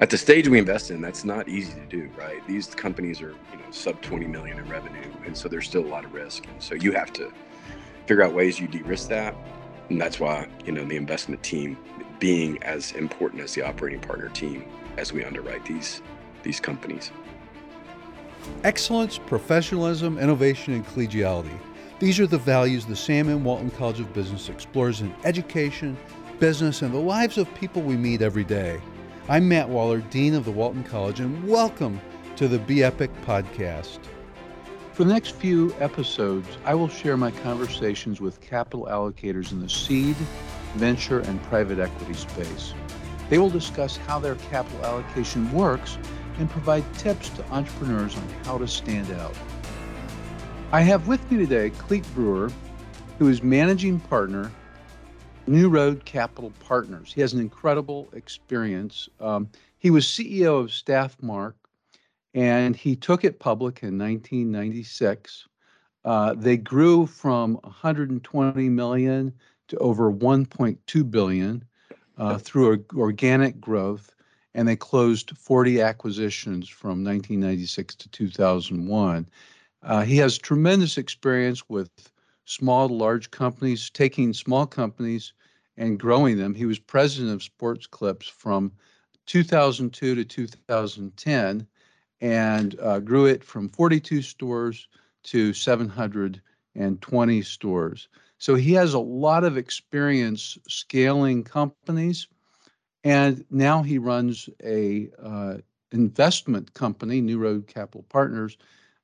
at 0.00 0.08
the 0.08 0.16
stage 0.16 0.48
we 0.48 0.58
invest 0.58 0.90
in, 0.90 1.02
that's 1.02 1.24
not 1.24 1.46
easy 1.48 1.74
to 1.74 1.86
do, 1.86 2.10
right? 2.16 2.44
These 2.46 2.74
companies 2.74 3.20
are, 3.20 3.34
you 3.52 3.58
know, 3.58 3.70
sub 3.70 4.00
20 4.00 4.26
million 4.26 4.58
in 4.58 4.66
revenue, 4.66 5.12
and 5.26 5.36
so 5.36 5.46
there's 5.46 5.66
still 5.66 5.84
a 5.84 5.88
lot 5.88 6.06
of 6.06 6.14
risk. 6.14 6.46
And 6.46 6.62
so 6.62 6.74
you 6.74 6.92
have 6.92 7.12
to 7.14 7.30
figure 8.06 8.24
out 8.24 8.32
ways 8.32 8.58
you 8.58 8.66
de-risk 8.66 9.08
that, 9.10 9.36
and 9.90 10.00
that's 10.00 10.18
why 10.18 10.48
you 10.64 10.72
know 10.72 10.84
the 10.84 10.96
investment 10.96 11.42
team 11.42 11.76
being 12.18 12.62
as 12.62 12.92
important 12.92 13.42
as 13.42 13.54
the 13.54 13.62
operating 13.62 14.00
partner 14.00 14.30
team 14.30 14.64
as 14.96 15.12
we 15.12 15.22
underwrite 15.22 15.64
these 15.66 16.00
these 16.42 16.60
companies. 16.60 17.10
Excellence, 18.64 19.18
professionalism, 19.18 20.18
innovation, 20.18 20.72
and 20.72 20.86
collegiality. 20.86 21.58
These 21.98 22.18
are 22.18 22.26
the 22.26 22.38
values 22.38 22.86
the 22.86 22.96
Sam 22.96 23.28
M. 23.28 23.44
Walton 23.44 23.70
College 23.70 24.00
of 24.00 24.14
Business 24.14 24.48
explores 24.48 25.02
in 25.02 25.14
education, 25.24 25.98
business, 26.38 26.80
and 26.80 26.94
the 26.94 26.98
lives 26.98 27.36
of 27.36 27.54
people 27.54 27.82
we 27.82 27.98
meet 27.98 28.22
every 28.22 28.44
day. 28.44 28.80
I'm 29.30 29.46
Matt 29.46 29.68
Waller, 29.68 30.00
Dean 30.00 30.34
of 30.34 30.44
the 30.44 30.50
Walton 30.50 30.82
College, 30.82 31.20
and 31.20 31.46
welcome 31.46 32.00
to 32.34 32.48
the 32.48 32.58
Be 32.58 32.82
Epic 32.82 33.12
podcast. 33.24 34.00
For 34.92 35.04
the 35.04 35.12
next 35.12 35.36
few 35.36 35.72
episodes, 35.78 36.48
I 36.64 36.74
will 36.74 36.88
share 36.88 37.16
my 37.16 37.30
conversations 37.30 38.20
with 38.20 38.40
capital 38.40 38.88
allocators 38.90 39.52
in 39.52 39.60
the 39.60 39.68
seed, 39.68 40.16
venture, 40.74 41.20
and 41.20 41.40
private 41.44 41.78
equity 41.78 42.14
space. 42.14 42.74
They 43.28 43.38
will 43.38 43.50
discuss 43.50 43.96
how 43.98 44.18
their 44.18 44.34
capital 44.34 44.84
allocation 44.84 45.52
works 45.52 45.96
and 46.40 46.50
provide 46.50 46.82
tips 46.94 47.28
to 47.28 47.48
entrepreneurs 47.52 48.16
on 48.16 48.28
how 48.44 48.58
to 48.58 48.66
stand 48.66 49.12
out. 49.12 49.36
I 50.72 50.80
have 50.80 51.06
with 51.06 51.30
me 51.30 51.38
today 51.38 51.70
Clete 51.70 52.14
Brewer, 52.16 52.50
who 53.20 53.28
is 53.28 53.44
managing 53.44 54.00
partner, 54.00 54.50
New 55.46 55.68
Road 55.68 56.04
Capital 56.04 56.52
Partners. 56.60 57.12
He 57.12 57.20
has 57.20 57.32
an 57.32 57.40
incredible 57.40 58.08
experience. 58.12 59.08
Um, 59.20 59.48
he 59.78 59.90
was 59.90 60.06
CEO 60.06 60.60
of 60.60 60.70
Staffmark, 60.70 61.54
and 62.34 62.76
he 62.76 62.94
took 62.94 63.24
it 63.24 63.40
public 63.40 63.82
in 63.82 63.98
1996. 63.98 65.48
Uh, 66.04 66.34
they 66.34 66.56
grew 66.56 67.06
from 67.06 67.54
120 67.64 68.68
million 68.68 69.32
to 69.68 69.76
over 69.78 70.12
1.2 70.12 71.10
billion 71.10 71.64
uh, 72.18 72.38
through 72.38 72.84
organic 72.94 73.60
growth, 73.60 74.14
and 74.54 74.68
they 74.68 74.76
closed 74.76 75.36
40 75.36 75.80
acquisitions 75.80 76.68
from 76.68 77.04
1996 77.04 77.94
to 77.96 78.08
2001. 78.10 79.28
Uh, 79.82 80.02
he 80.02 80.16
has 80.18 80.36
tremendous 80.36 80.98
experience 80.98 81.68
with 81.68 81.90
small 82.50 82.88
to 82.88 82.94
large 82.94 83.30
companies, 83.30 83.90
taking 83.90 84.32
small 84.32 84.66
companies 84.66 85.32
and 85.76 86.00
growing 86.00 86.36
them. 86.36 86.52
He 86.52 86.66
was 86.66 86.80
president 86.80 87.32
of 87.32 87.44
Sports 87.44 87.86
Clips 87.86 88.26
from 88.26 88.72
2002 89.26 90.16
to 90.16 90.24
2010 90.24 91.66
and 92.20 92.80
uh, 92.80 92.98
grew 92.98 93.26
it 93.26 93.44
from 93.44 93.68
42 93.68 94.20
stores 94.20 94.88
to 95.22 95.52
720 95.52 97.42
stores. 97.42 98.08
So 98.38 98.56
he 98.56 98.72
has 98.72 98.94
a 98.94 98.98
lot 98.98 99.44
of 99.44 99.56
experience 99.56 100.58
scaling 100.66 101.44
companies, 101.44 102.26
and 103.04 103.44
now 103.50 103.82
he 103.82 103.98
runs 103.98 104.48
a 104.64 105.08
uh, 105.22 105.58
investment 105.92 106.74
company, 106.74 107.20
New 107.20 107.38
Road 107.38 107.68
Capital 107.68 108.04
Partners, 108.08 108.58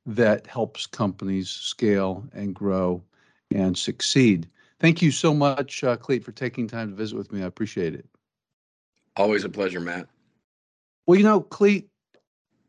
that 0.04 0.48
helps 0.48 0.86
companies 0.86 1.48
scale 1.48 2.24
and 2.32 2.52
grow 2.52 3.02
and 3.50 3.76
succeed. 3.76 4.48
Thank 4.78 5.00
you 5.00 5.10
so 5.10 5.32
much, 5.32 5.82
uh, 5.84 5.96
Clete, 5.96 6.24
for 6.24 6.32
taking 6.32 6.68
time 6.68 6.90
to 6.90 6.96
visit 6.96 7.16
with 7.16 7.32
me. 7.32 7.42
I 7.42 7.46
appreciate 7.46 7.94
it. 7.94 8.06
Always 9.16 9.44
a 9.44 9.48
pleasure, 9.48 9.80
Matt. 9.80 10.08
Well, 11.06 11.18
you 11.18 11.24
know, 11.24 11.40
Clete, 11.40 11.88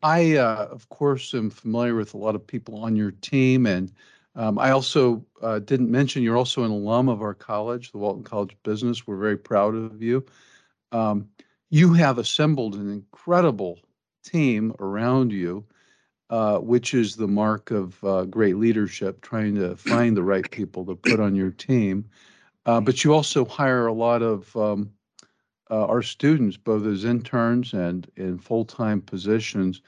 I, 0.03 0.37
uh, 0.37 0.67
of 0.71 0.87
course, 0.89 1.33
am 1.33 1.49
familiar 1.49 1.95
with 1.95 2.13
a 2.13 2.17
lot 2.17 2.35
of 2.35 2.45
people 2.45 2.77
on 2.77 2.95
your 2.95 3.11
team, 3.11 3.65
and 3.65 3.91
um, 4.35 4.59
I 4.59 4.71
also 4.71 5.25
uh, 5.41 5.59
didn't 5.59 5.89
mention 5.89 6.21
you're 6.21 6.37
also 6.37 6.63
an 6.63 6.71
alum 6.71 7.09
of 7.09 7.21
our 7.21 7.33
college, 7.33 7.91
the 7.91 7.97
Walton 7.97 8.23
College 8.23 8.53
of 8.53 8.63
Business. 8.63 9.07
We're 9.07 9.17
very 9.17 9.37
proud 9.37 9.75
of 9.75 10.01
you. 10.01 10.25
Um, 10.91 11.27
you 11.69 11.93
have 11.93 12.19
assembled 12.19 12.75
an 12.75 12.89
incredible 12.89 13.79
team 14.23 14.73
around 14.79 15.31
you, 15.31 15.65
uh, 16.29 16.57
which 16.57 16.93
is 16.93 17.15
the 17.15 17.27
mark 17.27 17.71
of 17.71 18.03
uh, 18.03 18.25
great 18.25 18.57
leadership, 18.57 19.21
trying 19.21 19.55
to 19.55 19.75
find 19.75 20.15
the 20.15 20.23
right 20.23 20.49
people 20.51 20.85
to 20.85 20.95
put 20.95 21.19
on 21.19 21.35
your 21.35 21.51
team. 21.51 22.05
Uh, 22.65 22.81
but 22.81 23.03
you 23.03 23.13
also 23.13 23.45
hire 23.45 23.87
a 23.87 23.93
lot 23.93 24.21
of 24.21 24.55
um, 24.57 24.91
uh, 25.71 25.85
our 25.85 26.01
students, 26.01 26.57
both 26.57 26.85
as 26.85 27.05
interns 27.05 27.73
and 27.73 28.11
in 28.17 28.37
full 28.37 28.65
time 28.65 29.01
positions. 29.01 29.81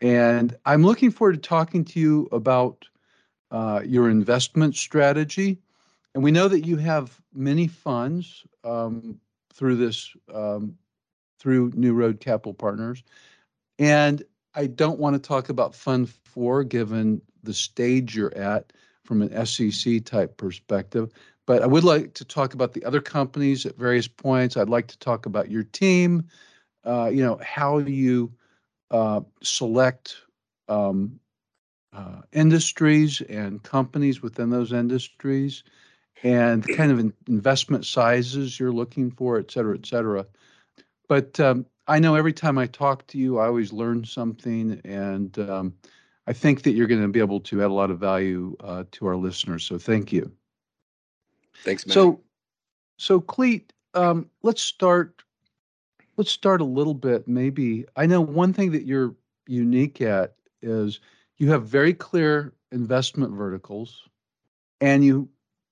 And 0.00 0.56
I'm 0.64 0.82
looking 0.82 1.10
forward 1.10 1.34
to 1.34 1.48
talking 1.48 1.84
to 1.84 2.00
you 2.00 2.28
about 2.32 2.86
uh, 3.50 3.82
your 3.84 4.08
investment 4.08 4.76
strategy. 4.76 5.58
And 6.14 6.24
we 6.24 6.30
know 6.30 6.48
that 6.48 6.66
you 6.66 6.76
have 6.78 7.20
many 7.34 7.66
funds 7.66 8.44
um, 8.64 9.20
through 9.52 9.76
this, 9.76 10.10
um, 10.32 10.76
through 11.38 11.72
New 11.74 11.92
Road 11.92 12.20
Capital 12.20 12.54
Partners. 12.54 13.02
And 13.78 14.22
I 14.54 14.66
don't 14.66 14.98
want 14.98 15.14
to 15.14 15.20
talk 15.20 15.48
about 15.48 15.74
Fund 15.74 16.08
4 16.08 16.64
given 16.64 17.22
the 17.42 17.54
stage 17.54 18.16
you're 18.16 18.36
at 18.36 18.72
from 19.04 19.22
an 19.22 19.46
SEC 19.46 20.04
type 20.04 20.36
perspective. 20.36 21.10
But 21.46 21.62
I 21.62 21.66
would 21.66 21.84
like 21.84 22.14
to 22.14 22.24
talk 22.24 22.54
about 22.54 22.74
the 22.74 22.84
other 22.84 23.00
companies 23.00 23.66
at 23.66 23.76
various 23.76 24.06
points. 24.06 24.56
I'd 24.56 24.68
like 24.68 24.86
to 24.88 24.98
talk 24.98 25.26
about 25.26 25.50
your 25.50 25.64
team, 25.64 26.28
uh, 26.84 27.10
you 27.12 27.22
know, 27.22 27.40
how 27.42 27.78
you 27.78 28.32
uh, 28.90 29.20
select 29.42 30.16
um, 30.68 31.18
uh, 31.92 32.22
industries 32.32 33.20
and 33.22 33.62
companies 33.62 34.22
within 34.22 34.50
those 34.50 34.72
industries 34.72 35.64
and 36.22 36.62
the 36.62 36.74
kind 36.76 36.92
of 36.92 36.98
in- 36.98 37.14
investment 37.26 37.86
sizes 37.86 38.60
you're 38.60 38.72
looking 38.72 39.10
for, 39.10 39.38
et 39.38 39.50
cetera, 39.50 39.76
et 39.76 39.86
cetera. 39.86 40.26
But 41.08 41.40
um, 41.40 41.66
I 41.90 41.98
know 41.98 42.14
every 42.14 42.32
time 42.32 42.56
I 42.56 42.66
talk 42.66 43.04
to 43.08 43.18
you, 43.18 43.38
I 43.38 43.46
always 43.46 43.72
learn 43.72 44.04
something. 44.04 44.80
And 44.84 45.36
um, 45.40 45.74
I 46.28 46.32
think 46.32 46.62
that 46.62 46.70
you're 46.70 46.86
going 46.86 47.02
to 47.02 47.08
be 47.08 47.18
able 47.18 47.40
to 47.40 47.62
add 47.62 47.70
a 47.70 47.74
lot 47.74 47.90
of 47.90 47.98
value 47.98 48.56
uh, 48.60 48.84
to 48.92 49.06
our 49.08 49.16
listeners. 49.16 49.64
So 49.64 49.76
thank 49.76 50.12
you. 50.12 50.30
Thanks, 51.64 51.84
man. 51.84 51.94
So, 51.94 52.20
so 52.96 53.20
Clete, 53.20 53.72
um, 53.94 54.30
let's 54.42 54.62
start. 54.62 55.24
Let's 56.16 56.30
start 56.30 56.60
a 56.60 56.64
little 56.64 56.94
bit. 56.94 57.26
Maybe 57.26 57.86
I 57.96 58.06
know 58.06 58.20
one 58.20 58.52
thing 58.52 58.70
that 58.70 58.86
you're 58.86 59.16
unique 59.48 60.00
at 60.00 60.36
is 60.62 61.00
you 61.38 61.50
have 61.50 61.66
very 61.66 61.92
clear 61.92 62.52
investment 62.70 63.32
verticals, 63.32 64.08
and 64.80 65.04
you 65.04 65.28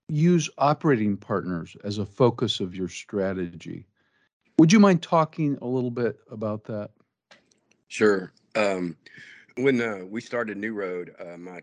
use 0.09 0.51
operating 0.59 1.17
partners 1.17 1.77
as 1.85 1.99
a 1.99 2.07
focus 2.07 2.59
of 2.59 2.75
your 2.75 2.89
strategy. 2.89 3.87
Would 4.59 4.73
you 4.73 4.81
mind 4.81 5.03
talking 5.03 5.57
a 5.63 5.67
little 5.67 5.91
bit 5.91 6.19
about 6.33 6.65
that? 6.65 6.91
Sure. 7.87 8.33
Um, 8.57 8.97
when 9.57 9.81
uh, 9.81 10.01
we 10.05 10.21
started 10.21 10.57
New 10.57 10.75
Road, 10.75 11.15
uh, 11.21 11.37
my 11.37 11.61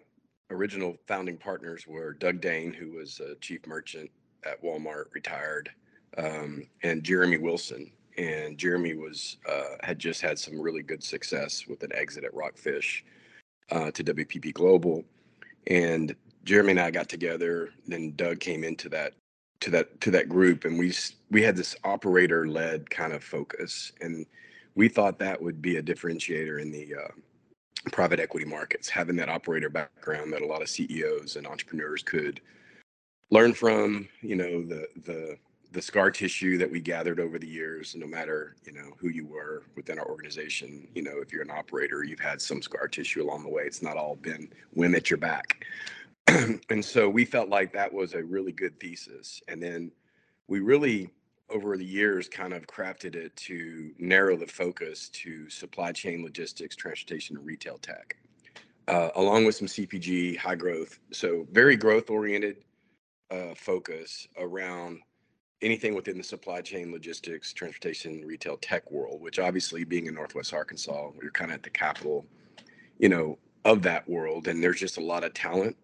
original 0.49 0.95
founding 1.05 1.37
partners 1.37 1.85
were 1.85 2.13
Doug 2.13 2.39
Degn, 2.39 2.73
who 2.73 2.91
was 2.91 3.19
a 3.19 3.35
chief 3.41 3.67
merchant 3.67 4.09
at 4.45 4.63
Walmart, 4.63 5.05
retired, 5.13 5.69
um, 6.17 6.67
and 6.83 7.03
Jeremy 7.03 7.37
Wilson. 7.37 7.91
And 8.17 8.57
Jeremy 8.57 8.93
was 8.93 9.37
uh, 9.49 9.75
had 9.83 9.99
just 9.99 10.21
had 10.21 10.39
some 10.39 10.61
really 10.61 10.81
good 10.81 11.03
success 11.03 11.67
with 11.67 11.83
an 11.83 11.91
exit 11.93 12.23
at 12.23 12.33
Rockfish 12.33 13.03
uh, 13.71 13.91
to 13.91 14.03
WPP 14.05 14.53
Global, 14.53 15.03
and 15.67 16.15
Jeremy 16.45 16.71
and 16.71 16.79
I 16.79 16.91
got 16.91 17.09
together. 17.09 17.71
Then 17.87 18.13
Doug 18.15 18.39
came 18.39 18.63
into 18.63 18.87
that 18.89 19.15
to 19.61 19.69
that 19.71 19.99
to 20.01 20.11
that 20.11 20.29
group, 20.29 20.65
and 20.65 20.77
we 20.77 20.93
we 21.31 21.41
had 21.41 21.55
this 21.55 21.75
operator 21.83 22.47
led 22.47 22.89
kind 22.89 23.13
of 23.13 23.23
focus, 23.23 23.91
and 24.01 24.25
we 24.75 24.87
thought 24.87 25.19
that 25.19 25.41
would 25.41 25.61
be 25.61 25.77
a 25.77 25.83
differentiator 25.83 26.61
in 26.61 26.71
the 26.71 26.95
uh, 26.95 27.11
private 27.91 28.19
equity 28.19 28.45
markets, 28.45 28.89
having 28.89 29.15
that 29.15 29.29
operator 29.29 29.69
background 29.69 30.33
that 30.33 30.41
a 30.41 30.45
lot 30.45 30.61
of 30.61 30.69
CEOs 30.69 31.35
and 31.35 31.47
entrepreneurs 31.47 32.03
could 32.03 32.41
learn 33.31 33.53
from. 33.53 34.07
You 34.21 34.35
know, 34.35 34.63
the 34.63 34.87
the 35.05 35.37
the 35.71 35.81
scar 35.81 36.09
tissue 36.09 36.57
that 36.57 36.71
we 36.71 36.79
gathered 36.79 37.19
over 37.19 37.37
the 37.37 37.47
years, 37.47 37.95
no 37.95 38.07
matter 38.07 38.55
you 38.65 38.71
know 38.71 38.91
who 38.97 39.09
you 39.09 39.25
were 39.25 39.63
within 39.75 39.99
our 39.99 40.07
organization. 40.07 40.87
You 40.95 41.03
know, 41.03 41.19
if 41.21 41.31
you're 41.31 41.41
an 41.41 41.51
operator, 41.51 42.03
you've 42.03 42.19
had 42.19 42.41
some 42.41 42.61
scar 42.61 42.87
tissue 42.87 43.23
along 43.23 43.43
the 43.43 43.49
way. 43.49 43.63
It's 43.63 43.81
not 43.81 43.97
all 43.97 44.15
been 44.15 44.49
wind 44.73 44.95
at 44.95 45.09
your 45.09 45.17
back. 45.17 45.65
and 46.69 46.83
so 46.83 47.09
we 47.09 47.25
felt 47.25 47.49
like 47.49 47.73
that 47.73 47.93
was 47.93 48.13
a 48.13 48.23
really 48.23 48.51
good 48.51 48.79
thesis. 48.79 49.41
And 49.47 49.61
then 49.61 49.91
we 50.47 50.59
really 50.59 51.09
over 51.49 51.77
the 51.77 51.85
years 51.85 52.27
kind 52.27 52.53
of 52.53 52.65
crafted 52.65 53.15
it 53.15 53.35
to 53.35 53.91
narrow 53.99 54.35
the 54.35 54.47
focus 54.47 55.09
to 55.09 55.47
supply 55.49 55.91
chain 55.91 56.23
logistics, 56.23 56.75
transportation, 56.75 57.37
and 57.37 57.45
retail 57.45 57.77
tech, 57.77 58.17
uh, 58.87 59.09
along 59.15 59.45
with 59.45 59.55
some 59.55 59.67
CPG, 59.67 60.37
high 60.37 60.55
growth. 60.55 60.97
So 61.11 61.47
very 61.51 61.75
growth 61.75 62.09
oriented 62.09 62.63
uh, 63.29 63.53
focus 63.55 64.27
around 64.39 65.01
anything 65.61 65.93
within 65.93 66.17
the 66.17 66.23
supply 66.23 66.61
chain, 66.61 66.91
logistics, 66.91 67.53
transportation, 67.53 68.23
retail, 68.25 68.57
tech 68.57 68.89
world. 68.89 69.21
Which 69.21 69.37
obviously, 69.37 69.83
being 69.83 70.07
in 70.07 70.15
Northwest 70.15 70.51
Arkansas, 70.51 71.11
we're 71.15 71.29
kind 71.29 71.51
of 71.51 71.55
at 71.55 71.63
the 71.63 71.69
capital, 71.69 72.25
you 72.97 73.09
know, 73.09 73.37
of 73.65 73.83
that 73.83 74.09
world, 74.09 74.47
and 74.47 74.63
there's 74.63 74.79
just 74.79 74.97
a 74.97 75.01
lot 75.01 75.23
of 75.23 75.33
talent 75.35 75.77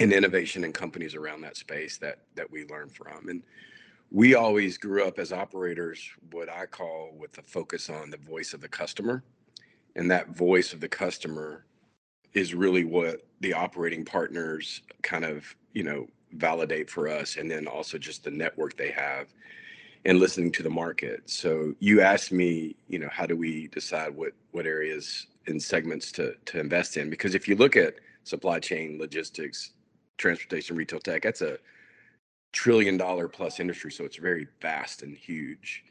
and 0.00 0.12
innovation 0.12 0.64
and 0.64 0.72
companies 0.74 1.14
around 1.14 1.42
that 1.42 1.56
space 1.56 1.98
that 1.98 2.20
that 2.34 2.50
we 2.50 2.66
learn 2.66 2.88
from. 2.88 3.28
And 3.28 3.42
we 4.10 4.34
always 4.34 4.76
grew 4.76 5.04
up 5.04 5.18
as 5.18 5.32
operators, 5.32 6.02
what 6.32 6.48
I 6.48 6.66
call 6.66 7.12
with 7.16 7.38
a 7.38 7.42
focus 7.42 7.88
on 7.88 8.10
the 8.10 8.16
voice 8.16 8.54
of 8.54 8.60
the 8.60 8.68
customer, 8.68 9.22
and 9.94 10.10
that 10.10 10.30
voice 10.30 10.72
of 10.72 10.80
the 10.80 10.88
customer 10.88 11.64
is 12.32 12.54
really 12.54 12.84
what 12.84 13.22
the 13.40 13.52
operating 13.52 14.04
partners 14.04 14.82
kind 15.02 15.24
of 15.24 15.54
you 15.72 15.82
know 15.82 16.06
validate 16.32 16.88
for 16.88 17.08
us 17.08 17.36
and 17.36 17.50
then 17.50 17.66
also 17.66 17.98
just 17.98 18.24
the 18.24 18.30
network 18.30 18.76
they 18.76 18.90
have 18.90 19.26
and 20.04 20.18
listening 20.18 20.50
to 20.52 20.62
the 20.62 20.70
market. 20.70 21.28
So 21.28 21.74
you 21.80 22.00
asked 22.00 22.32
me 22.32 22.76
you 22.88 22.98
know 22.98 23.08
how 23.12 23.26
do 23.26 23.36
we 23.36 23.68
decide 23.68 24.14
what 24.14 24.32
what 24.52 24.66
areas 24.66 25.26
and 25.46 25.62
segments 25.62 26.10
to 26.12 26.34
to 26.46 26.58
invest 26.58 26.96
in? 26.96 27.10
Because 27.10 27.34
if 27.34 27.46
you 27.48 27.56
look 27.56 27.76
at 27.76 27.96
supply 28.30 28.60
chain 28.60 28.98
logistics 28.98 29.72
transportation 30.16 30.76
retail 30.76 31.00
tech. 31.00 31.22
That's 31.22 31.42
a 31.42 31.58
trillion 32.52 32.96
dollar 32.96 33.28
plus 33.28 33.60
industry 33.60 33.92
so 33.92 34.04
it's 34.04 34.16
very 34.16 34.46
vast 34.62 35.02
and 35.02 35.16
huge. 35.16 35.84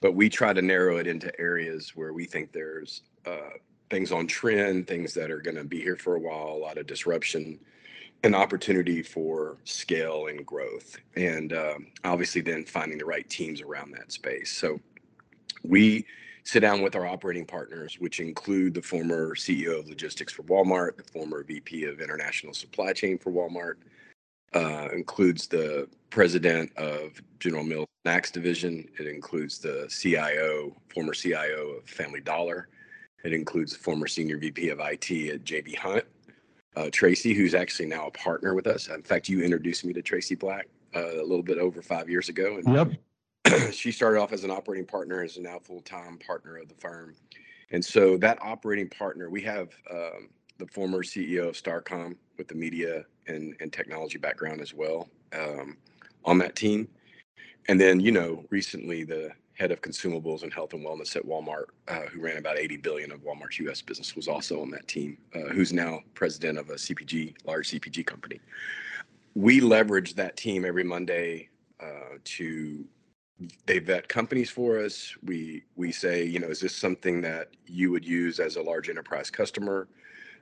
But 0.00 0.14
we 0.14 0.28
try 0.28 0.52
to 0.52 0.62
narrow 0.62 0.96
it 0.96 1.06
into 1.06 1.38
areas 1.40 1.92
where 1.94 2.12
we 2.12 2.24
think 2.24 2.52
there's 2.52 3.02
uh, 3.26 3.56
things 3.90 4.10
on 4.10 4.26
trend 4.26 4.88
things 4.88 5.14
that 5.14 5.30
are 5.30 5.40
going 5.40 5.56
to 5.56 5.64
be 5.64 5.80
here 5.80 5.96
for 5.96 6.16
a 6.16 6.20
while 6.20 6.48
a 6.48 6.64
lot 6.66 6.78
of 6.78 6.86
disruption 6.86 7.58
an 8.24 8.34
opportunity 8.34 9.02
for 9.02 9.58
scale 9.64 10.28
and 10.28 10.46
growth 10.46 10.96
and 11.16 11.52
um, 11.52 11.88
obviously 12.04 12.40
then 12.40 12.64
finding 12.64 12.98
the 12.98 13.04
right 13.04 13.28
teams 13.28 13.60
around 13.60 13.92
that 13.92 14.12
space. 14.12 14.50
So 14.50 14.80
we 15.64 16.06
sit 16.44 16.60
down 16.60 16.82
with 16.82 16.96
our 16.96 17.06
operating 17.06 17.44
partners 17.44 17.96
which 17.98 18.20
include 18.20 18.74
the 18.74 18.82
former 18.82 19.34
ceo 19.34 19.80
of 19.80 19.88
logistics 19.88 20.32
for 20.32 20.42
walmart 20.44 20.96
the 20.96 21.04
former 21.04 21.42
vp 21.42 21.84
of 21.84 22.00
international 22.00 22.54
supply 22.54 22.92
chain 22.92 23.18
for 23.18 23.30
walmart 23.30 23.74
uh, 24.54 24.88
includes 24.92 25.46
the 25.46 25.88
president 26.10 26.70
of 26.76 27.20
general 27.38 27.64
mills 27.64 27.86
snacks 28.04 28.30
division 28.30 28.86
it 28.98 29.06
includes 29.06 29.58
the 29.58 29.86
cio 29.88 30.74
former 30.92 31.14
cio 31.14 31.76
of 31.78 31.84
family 31.84 32.20
dollar 32.20 32.68
it 33.24 33.32
includes 33.32 33.72
the 33.72 33.78
former 33.78 34.06
senior 34.06 34.38
vp 34.38 34.68
of 34.70 34.78
it 34.78 35.32
at 35.32 35.44
jb 35.44 35.76
hunt 35.76 36.04
uh, 36.76 36.88
Tracy, 36.90 37.34
who's 37.34 37.54
actually 37.54 37.86
now 37.86 38.06
a 38.06 38.10
partner 38.10 38.54
with 38.54 38.66
us. 38.66 38.88
In 38.88 39.02
fact, 39.02 39.28
you 39.28 39.42
introduced 39.42 39.84
me 39.84 39.92
to 39.92 40.02
Tracy 40.02 40.34
Black 40.34 40.68
uh, 40.94 41.20
a 41.20 41.22
little 41.22 41.42
bit 41.42 41.58
over 41.58 41.82
five 41.82 42.08
years 42.08 42.28
ago. 42.28 42.56
And 42.56 42.74
yep. 42.74 42.92
she 43.72 43.92
started 43.92 44.20
off 44.20 44.32
as 44.32 44.44
an 44.44 44.50
operating 44.50 44.86
partner, 44.86 45.22
is 45.22 45.38
now 45.38 45.58
full 45.58 45.82
time 45.82 46.18
partner 46.18 46.56
of 46.58 46.68
the 46.68 46.74
firm. 46.74 47.14
And 47.70 47.84
so 47.84 48.16
that 48.18 48.38
operating 48.42 48.88
partner, 48.88 49.30
we 49.30 49.40
have 49.42 49.70
um, 49.90 50.28
the 50.58 50.66
former 50.66 51.02
CEO 51.02 51.48
of 51.48 51.54
Starcom 51.54 52.16
with 52.36 52.48
the 52.48 52.54
media 52.54 53.04
and, 53.26 53.54
and 53.60 53.72
technology 53.72 54.18
background 54.18 54.60
as 54.60 54.74
well 54.74 55.08
um, 55.32 55.76
on 56.24 56.38
that 56.38 56.54
team. 56.54 56.88
And 57.68 57.80
then, 57.80 58.00
you 58.00 58.12
know, 58.12 58.44
recently 58.50 59.04
the 59.04 59.30
head 59.54 59.70
of 59.70 59.80
consumables 59.80 60.42
and 60.42 60.52
health 60.52 60.72
and 60.72 60.84
wellness 60.84 61.14
at 61.16 61.24
Walmart, 61.24 61.66
uh, 61.88 62.02
who 62.12 62.20
ran 62.20 62.36
about 62.36 62.58
80 62.58 62.78
billion 62.78 63.12
of 63.12 63.20
Walmart's 63.20 63.58
U.S. 63.60 63.80
business, 63.80 64.16
was 64.16 64.28
also 64.28 64.60
on 64.60 64.70
that 64.70 64.88
team. 64.88 65.16
Uh, 65.34 65.52
who's 65.52 65.72
now 65.72 66.00
president 66.14 66.58
of 66.58 66.70
a 66.70 66.74
CPG, 66.74 67.34
large 67.44 67.70
CPG 67.70 68.04
company. 68.04 68.40
We 69.34 69.60
leverage 69.60 70.14
that 70.14 70.36
team 70.36 70.64
every 70.64 70.84
Monday 70.84 71.48
uh, 71.80 72.18
to 72.24 72.84
they 73.66 73.78
vet 73.78 74.08
companies 74.08 74.50
for 74.50 74.78
us. 74.78 75.14
We 75.22 75.64
we 75.76 75.92
say, 75.92 76.24
you 76.24 76.38
know, 76.38 76.48
is 76.48 76.60
this 76.60 76.74
something 76.76 77.20
that 77.22 77.48
you 77.66 77.90
would 77.90 78.04
use 78.04 78.40
as 78.40 78.56
a 78.56 78.62
large 78.62 78.88
enterprise 78.88 79.30
customer? 79.30 79.88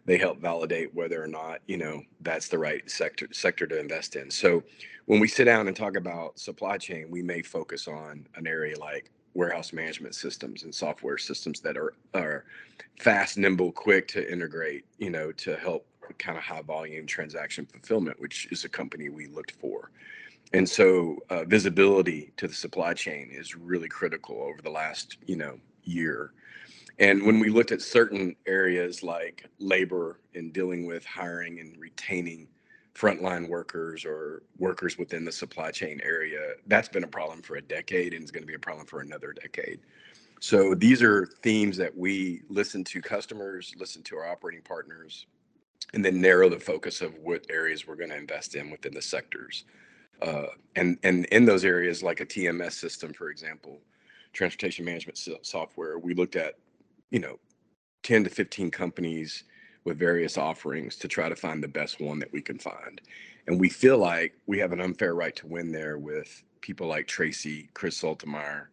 They 0.06 0.18
help 0.18 0.40
validate 0.40 0.94
whether 0.94 1.22
or 1.22 1.26
not 1.26 1.60
you 1.66 1.76
know 1.76 2.02
that's 2.20 2.48
the 2.48 2.58
right 2.58 2.88
sector 2.90 3.28
sector 3.32 3.66
to 3.66 3.78
invest 3.78 4.16
in. 4.16 4.30
So 4.30 4.62
when 5.06 5.20
we 5.20 5.28
sit 5.28 5.44
down 5.44 5.68
and 5.68 5.76
talk 5.76 5.96
about 5.96 6.38
supply 6.38 6.78
chain, 6.78 7.10
we 7.10 7.22
may 7.22 7.42
focus 7.42 7.88
on 7.88 8.26
an 8.36 8.46
area 8.46 8.78
like 8.78 9.10
warehouse 9.34 9.72
management 9.72 10.14
systems 10.14 10.64
and 10.64 10.74
software 10.74 11.18
systems 11.18 11.60
that 11.60 11.76
are 11.76 11.94
are 12.14 12.44
fast, 12.98 13.38
nimble, 13.38 13.72
quick 13.72 14.08
to 14.08 14.32
integrate, 14.32 14.84
you 14.98 15.10
know, 15.10 15.32
to 15.32 15.56
help 15.56 15.86
kind 16.18 16.36
of 16.36 16.44
high 16.44 16.62
volume 16.62 17.06
transaction 17.06 17.66
fulfillment, 17.66 18.20
which 18.20 18.48
is 18.50 18.64
a 18.64 18.68
company 18.68 19.08
we 19.08 19.26
looked 19.26 19.52
for. 19.52 19.90
And 20.52 20.68
so 20.68 21.18
uh, 21.30 21.44
visibility 21.44 22.32
to 22.36 22.48
the 22.48 22.54
supply 22.54 22.94
chain 22.94 23.30
is 23.32 23.54
really 23.54 23.88
critical 23.88 24.42
over 24.42 24.60
the 24.62 24.70
last, 24.70 25.16
you 25.26 25.36
know, 25.36 25.58
year. 25.84 26.32
And 26.98 27.24
when 27.24 27.38
we 27.38 27.48
looked 27.50 27.72
at 27.72 27.80
certain 27.80 28.34
areas 28.46 29.02
like 29.02 29.46
labor 29.58 30.20
and 30.34 30.52
dealing 30.52 30.86
with 30.86 31.04
hiring 31.04 31.60
and 31.60 31.76
retaining 31.78 32.48
frontline 32.94 33.48
workers 33.48 34.04
or 34.04 34.42
workers 34.58 34.98
within 34.98 35.24
the 35.24 35.32
supply 35.32 35.70
chain 35.70 36.00
area. 36.04 36.54
That's 36.66 36.88
been 36.88 37.04
a 37.04 37.08
problem 37.08 37.40
for 37.42 37.56
a 37.56 37.62
decade 37.62 38.12
and 38.12 38.22
is 38.22 38.30
going 38.30 38.42
to 38.42 38.46
be 38.46 38.54
a 38.54 38.58
problem 38.58 38.86
for 38.86 39.00
another 39.00 39.32
decade. 39.32 39.80
So 40.40 40.74
these 40.74 41.02
are 41.02 41.26
themes 41.42 41.76
that 41.76 41.96
we 41.96 42.42
listen 42.48 42.84
to 42.84 43.00
customers, 43.00 43.74
listen 43.78 44.02
to 44.04 44.16
our 44.16 44.30
operating 44.30 44.62
partners, 44.62 45.26
and 45.94 46.04
then 46.04 46.20
narrow 46.20 46.48
the 46.48 46.58
focus 46.58 47.00
of 47.00 47.14
what 47.18 47.44
areas 47.50 47.86
we're 47.86 47.96
going 47.96 48.10
to 48.10 48.16
invest 48.16 48.54
in 48.54 48.70
within 48.70 48.94
the 48.94 49.02
sectors. 49.02 49.64
Uh, 50.22 50.46
and 50.76 50.98
and 51.02 51.24
in 51.26 51.44
those 51.44 51.64
areas, 51.64 52.02
like 52.02 52.20
a 52.20 52.26
TMS 52.26 52.72
system, 52.72 53.12
for 53.12 53.30
example, 53.30 53.80
transportation 54.32 54.84
management 54.84 55.18
software, 55.42 55.98
we 55.98 56.14
looked 56.14 56.36
at, 56.36 56.54
you 57.10 57.18
know, 57.18 57.38
10 58.02 58.24
to 58.24 58.30
15 58.30 58.70
companies 58.70 59.44
with 59.84 59.98
various 59.98 60.36
offerings 60.36 60.96
to 60.96 61.08
try 61.08 61.28
to 61.28 61.36
find 61.36 61.62
the 61.62 61.68
best 61.68 62.00
one 62.00 62.18
that 62.18 62.32
we 62.32 62.40
can 62.40 62.58
find. 62.58 63.00
And 63.46 63.58
we 63.58 63.68
feel 63.68 63.98
like 63.98 64.34
we 64.46 64.58
have 64.58 64.72
an 64.72 64.80
unfair 64.80 65.14
right 65.14 65.34
to 65.36 65.46
win 65.46 65.72
there 65.72 65.98
with 65.98 66.42
people 66.60 66.86
like 66.86 67.06
Tracy, 67.06 67.70
Chris 67.74 68.00
Sultemeier, 68.00 68.66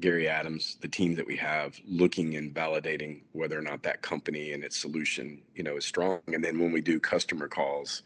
Gary 0.00 0.28
Adams, 0.28 0.76
the 0.82 0.88
team 0.88 1.14
that 1.14 1.26
we 1.26 1.36
have 1.36 1.80
looking 1.86 2.36
and 2.36 2.54
validating 2.54 3.22
whether 3.32 3.58
or 3.58 3.62
not 3.62 3.82
that 3.82 4.02
company 4.02 4.52
and 4.52 4.62
its 4.62 4.78
solution, 4.78 5.40
you 5.54 5.62
know, 5.62 5.76
is 5.76 5.86
strong. 5.86 6.20
And 6.28 6.44
then 6.44 6.58
when 6.58 6.70
we 6.70 6.82
do 6.82 7.00
customer 7.00 7.48
calls, 7.48 8.02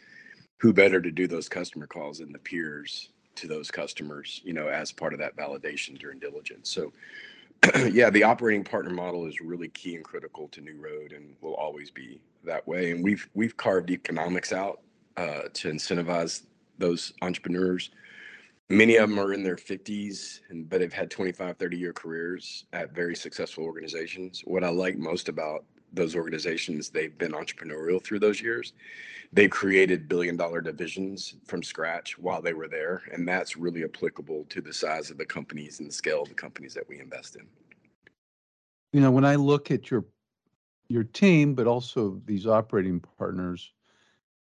who 0.61 0.73
better 0.73 1.01
to 1.01 1.11
do 1.11 1.27
those 1.27 1.49
customer 1.49 1.87
calls 1.87 2.19
than 2.19 2.33
the 2.33 2.39
peers 2.39 3.11
to 3.35 3.49
those 3.49 3.71
customers, 3.71 4.43
you 4.45 4.53
know, 4.53 4.69
as 4.69 4.93
part 4.93 5.15
of 5.15 5.19
that 5.19 5.37
validation 5.37 5.99
during 5.99 6.19
diligence. 6.19 6.71
So 6.71 6.93
yeah, 7.91 8.11
the 8.11 8.23
operating 8.23 8.65
partner 8.65 8.91
model 8.91 9.27
is 9.27 9.41
really 9.41 9.69
key 9.69 9.95
and 9.95 10.05
critical 10.05 10.49
to 10.49 10.61
New 10.61 10.77
Road, 10.79 11.13
and 11.13 11.35
will 11.41 11.55
always 11.55 11.91
be 11.91 12.21
that 12.45 12.67
way. 12.67 12.91
And 12.91 13.05
we've 13.05 13.29
we've 13.35 13.57
carved 13.57 13.91
economics 13.91 14.53
out 14.53 14.81
uh, 15.17 15.43
to 15.53 15.71
incentivize 15.71 16.45
those 16.79 17.13
entrepreneurs. 17.23 17.91
Many 18.71 18.97
of 18.97 19.11
them 19.11 19.19
are 19.19 19.35
in 19.35 19.43
their 19.43 19.57
50s, 19.57 20.41
and 20.49 20.69
but 20.69 20.81
have 20.81 20.93
had 20.93 21.11
25, 21.11 21.57
30 21.57 21.77
year 21.77 21.93
careers 21.93 22.65
at 22.73 22.95
very 22.95 23.15
successful 23.15 23.65
organizations. 23.65 24.43
What 24.45 24.65
I 24.65 24.71
like 24.71 24.97
most 24.97 25.29
about 25.29 25.65
those 25.93 26.15
organizations, 26.15 26.91
they've 26.91 27.17
been 27.17 27.33
entrepreneurial 27.33 28.03
through 28.03 28.21
those 28.21 28.41
years. 28.41 28.73
They've 29.33 29.51
created 29.51 30.09
billion 30.09 30.37
dollar 30.37 30.61
divisions 30.61 31.37
from 31.47 31.63
scratch 31.63 32.19
while 32.19 32.43
they 32.43 32.53
were 32.53 32.69
there. 32.69 33.03
And 33.13 33.27
that's 33.27 33.57
really 33.57 33.85
applicable 33.85 34.47
to 34.49 34.61
the 34.61 34.73
size 34.73 35.11
of 35.11 35.19
the 35.19 35.27
companies 35.27 35.79
and 35.81 35.89
the 35.89 35.95
scale 35.95 36.23
of 36.23 36.29
the 36.29 36.35
companies 36.35 36.75
that 36.75 36.89
we 36.89 37.01
invest 37.01 37.37
in. 37.37 37.47
You 38.93 39.01
know, 39.01 39.11
when 39.11 39.25
I 39.25 39.37
look 39.37 39.71
at 39.71 39.91
your 39.91 40.05
your 40.89 41.05
team, 41.05 41.55
but 41.55 41.69
also 41.69 42.21
these 42.25 42.49
operating 42.49 42.99
partners, 43.17 43.73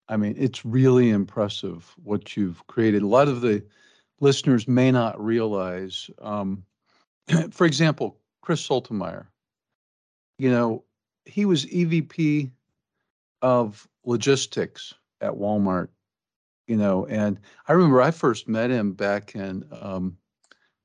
I 0.09 0.17
mean, 0.17 0.35
it's 0.37 0.65
really 0.65 1.11
impressive 1.11 1.95
what 2.03 2.35
you've 2.35 2.65
created. 2.67 3.03
A 3.03 3.07
lot 3.07 3.29
of 3.29 3.39
the 3.39 3.63
listeners 4.19 4.67
may 4.67 4.91
not 4.91 5.23
realize, 5.23 6.09
um, 6.21 6.63
for 7.51 7.65
example, 7.65 8.19
Chris 8.41 8.67
Sultemeier, 8.67 9.27
you 10.37 10.51
know, 10.51 10.83
he 11.25 11.45
was 11.45 11.65
EVP 11.65 12.51
of 13.41 13.87
logistics 14.05 14.93
at 15.21 15.33
Walmart, 15.33 15.89
you 16.67 16.77
know, 16.77 17.05
and 17.05 17.39
I 17.67 17.73
remember 17.73 18.01
I 18.01 18.11
first 18.11 18.47
met 18.47 18.69
him 18.69 18.93
back 18.93 19.35
in 19.35 19.65
um, 19.71 20.17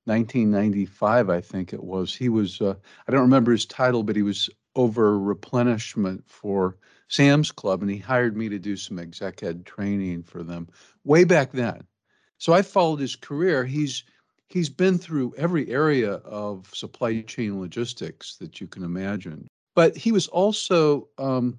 1995, 0.05 1.31
I 1.31 1.41
think 1.41 1.73
it 1.73 1.83
was. 1.83 2.15
He 2.15 2.29
was, 2.29 2.61
uh, 2.61 2.75
I 3.07 3.13
don't 3.13 3.21
remember 3.21 3.53
his 3.53 3.67
title, 3.67 4.03
but 4.03 4.17
he 4.17 4.23
was 4.23 4.51
over 4.75 5.19
replenishment 5.19 6.25
for 6.27 6.77
Sam's 7.09 7.51
Club, 7.51 7.83
and 7.83 7.91
he 7.91 7.99
hired 7.99 8.37
me 8.37 8.49
to 8.49 8.59
do 8.59 8.77
some 8.77 8.99
exec 8.99 9.43
ed 9.43 9.67
training 9.67 10.23
for 10.23 10.43
them 10.43 10.69
way 11.05 11.25
back 11.25 11.53
then. 11.53 11.83
So 12.39 12.53
I 12.53 12.63
followed 12.63 13.01
his 13.01 13.17
career. 13.17 13.65
He's 13.65 14.05
he's 14.49 14.71
been 14.71 14.99
through 14.99 15.35
every 15.37 15.69
area 15.71 16.15
of 16.15 16.71
supply 16.73 17.21
chain 17.23 17.61
logistics 17.61 18.37
that 18.37 18.61
you 18.61 18.67
can 18.67 18.85
imagine. 18.85 19.47
But 19.81 19.97
he 19.97 20.13
was 20.13 20.29
also 20.29 21.09
um, 21.17 21.59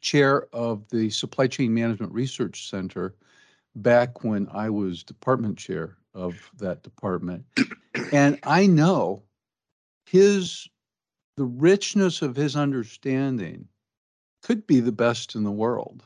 chair 0.00 0.48
of 0.52 0.88
the 0.88 1.10
Supply 1.10 1.46
Chain 1.46 1.72
Management 1.72 2.12
Research 2.12 2.68
Center 2.68 3.14
back 3.76 4.24
when 4.24 4.48
I 4.50 4.68
was 4.68 5.04
department 5.04 5.56
chair 5.56 5.96
of 6.12 6.50
that 6.58 6.82
department. 6.82 7.44
and 8.12 8.36
I 8.42 8.66
know 8.66 9.22
his 10.06 10.66
the 11.36 11.44
richness 11.44 12.20
of 12.20 12.34
his 12.34 12.56
understanding 12.56 13.68
could 14.42 14.66
be 14.66 14.80
the 14.80 14.90
best 14.90 15.36
in 15.36 15.44
the 15.44 15.52
world. 15.52 16.02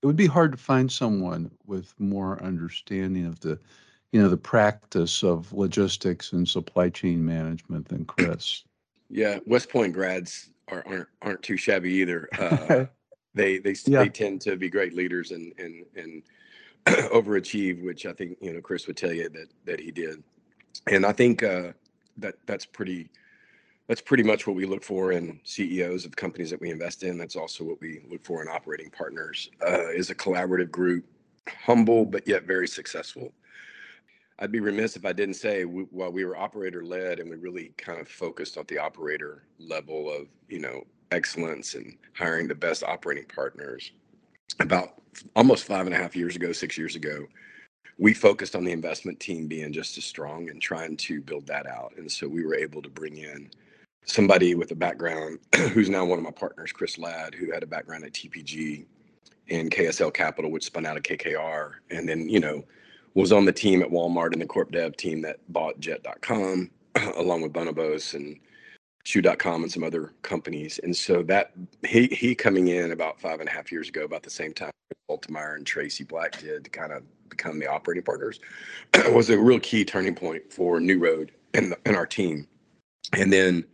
It 0.00 0.06
would 0.06 0.14
be 0.14 0.26
hard 0.26 0.52
to 0.52 0.58
find 0.58 0.92
someone 0.92 1.50
with 1.66 1.92
more 1.98 2.40
understanding 2.40 3.26
of 3.26 3.40
the 3.40 3.58
you 4.12 4.22
know 4.22 4.28
the 4.28 4.36
practice 4.36 5.24
of 5.24 5.52
logistics 5.52 6.32
and 6.32 6.48
supply 6.48 6.88
chain 6.88 7.24
management 7.24 7.88
than 7.88 8.04
Chris. 8.04 8.62
Yeah, 9.10 9.38
West 9.46 9.70
Point 9.70 9.92
grads 9.92 10.50
are, 10.68 10.82
aren't 10.86 11.08
aren't 11.22 11.42
too 11.42 11.56
shabby 11.56 11.92
either. 11.94 12.28
Uh, 12.38 12.84
they 13.34 13.58
they 13.58 13.74
yeah. 13.86 14.02
they 14.04 14.08
tend 14.08 14.40
to 14.42 14.56
be 14.56 14.68
great 14.68 14.94
leaders 14.94 15.30
and 15.30 15.52
and 15.58 15.84
and 15.96 16.22
overachieve, 17.10 17.82
which 17.82 18.06
I 18.06 18.12
think 18.12 18.38
you 18.40 18.52
know 18.52 18.60
Chris 18.60 18.86
would 18.86 18.96
tell 18.96 19.12
you 19.12 19.28
that 19.30 19.48
that 19.64 19.80
he 19.80 19.90
did, 19.90 20.22
and 20.86 21.06
I 21.06 21.12
think 21.12 21.42
uh, 21.42 21.72
that 22.18 22.34
that's 22.46 22.66
pretty 22.66 23.10
that's 23.86 24.02
pretty 24.02 24.22
much 24.22 24.46
what 24.46 24.54
we 24.54 24.66
look 24.66 24.84
for 24.84 25.12
in 25.12 25.40
CEOs 25.44 26.04
of 26.04 26.14
companies 26.14 26.50
that 26.50 26.60
we 26.60 26.70
invest 26.70 27.02
in. 27.02 27.16
That's 27.16 27.36
also 27.36 27.64
what 27.64 27.80
we 27.80 28.02
look 28.10 28.24
for 28.24 28.42
in 28.42 28.48
operating 28.48 28.90
partners. 28.90 29.50
Uh, 29.66 29.88
is 29.88 30.10
a 30.10 30.14
collaborative 30.14 30.70
group, 30.70 31.04
humble 31.48 32.04
but 32.04 32.28
yet 32.28 32.44
very 32.44 32.68
successful. 32.68 33.32
I'd 34.40 34.52
be 34.52 34.60
remiss 34.60 34.96
if 34.96 35.04
I 35.04 35.12
didn't 35.12 35.34
say 35.34 35.64
we, 35.64 35.82
while 35.90 36.12
we 36.12 36.24
were 36.24 36.36
operator 36.36 36.84
led 36.84 37.18
and 37.18 37.28
we 37.28 37.36
really 37.36 37.72
kind 37.76 38.00
of 38.00 38.08
focused 38.08 38.56
on 38.56 38.64
the 38.68 38.78
operator 38.78 39.44
level 39.58 40.12
of 40.12 40.28
you 40.48 40.60
know 40.60 40.84
excellence 41.10 41.74
and 41.74 41.96
hiring 42.14 42.48
the 42.48 42.54
best 42.54 42.82
operating 42.84 43.24
partners. 43.24 43.92
About 44.60 45.02
almost 45.34 45.64
five 45.64 45.86
and 45.86 45.94
a 45.94 45.98
half 45.98 46.14
years 46.14 46.36
ago, 46.36 46.52
six 46.52 46.78
years 46.78 46.96
ago, 46.96 47.26
we 47.98 48.14
focused 48.14 48.54
on 48.54 48.64
the 48.64 48.72
investment 48.72 49.18
team 49.18 49.46
being 49.48 49.72
just 49.72 49.98
as 49.98 50.04
strong 50.04 50.48
and 50.50 50.62
trying 50.62 50.96
to 50.96 51.20
build 51.20 51.46
that 51.46 51.66
out. 51.66 51.92
And 51.96 52.10
so 52.10 52.28
we 52.28 52.44
were 52.44 52.54
able 52.54 52.80
to 52.82 52.88
bring 52.88 53.16
in 53.18 53.50
somebody 54.04 54.54
with 54.54 54.70
a 54.70 54.76
background 54.76 55.38
who's 55.72 55.88
now 55.88 56.04
one 56.04 56.18
of 56.18 56.24
my 56.24 56.30
partners, 56.30 56.72
Chris 56.72 56.98
Ladd, 56.98 57.34
who 57.34 57.52
had 57.52 57.62
a 57.62 57.66
background 57.66 58.04
at 58.04 58.12
TPG 58.12 58.86
and 59.50 59.70
KSL 59.70 60.14
Capital, 60.14 60.50
which 60.50 60.64
spun 60.64 60.86
out 60.86 60.96
of 60.96 61.02
KKR. 61.02 61.72
And 61.90 62.08
then, 62.08 62.28
you 62.28 62.40
know, 62.40 62.64
was 63.18 63.32
on 63.32 63.44
the 63.44 63.52
team 63.52 63.82
at 63.82 63.90
Walmart 63.90 64.32
and 64.32 64.40
the 64.40 64.46
corp 64.46 64.70
dev 64.70 64.96
team 64.96 65.20
that 65.22 65.40
bought 65.52 65.80
jet.com 65.80 66.70
along 67.16 67.42
with 67.42 67.52
Bonobos 67.52 68.14
and 68.14 68.38
shoe.com 69.04 69.64
and 69.64 69.72
some 69.72 69.82
other 69.82 70.12
companies. 70.22 70.78
And 70.82 70.96
so 70.96 71.22
that 71.24 71.52
he 71.84 72.06
he 72.06 72.34
coming 72.34 72.68
in 72.68 72.92
about 72.92 73.20
five 73.20 73.40
and 73.40 73.48
a 73.48 73.52
half 73.52 73.72
years 73.72 73.88
ago, 73.88 74.04
about 74.04 74.22
the 74.22 74.30
same 74.30 74.54
time 74.54 74.70
Sultemeier 75.10 75.56
and 75.56 75.66
Tracy 75.66 76.04
Black 76.04 76.38
did 76.38 76.64
to 76.64 76.70
kind 76.70 76.92
of 76.92 77.02
become 77.28 77.58
the 77.58 77.66
operating 77.66 78.04
partners, 78.04 78.38
was 79.12 79.30
a 79.30 79.38
real 79.38 79.58
key 79.58 79.84
turning 79.84 80.14
point 80.14 80.52
for 80.52 80.78
New 80.78 80.98
Road 80.98 81.32
and, 81.54 81.74
and 81.86 81.96
our 81.96 82.06
team. 82.06 82.46
And 83.14 83.32
then 83.32 83.64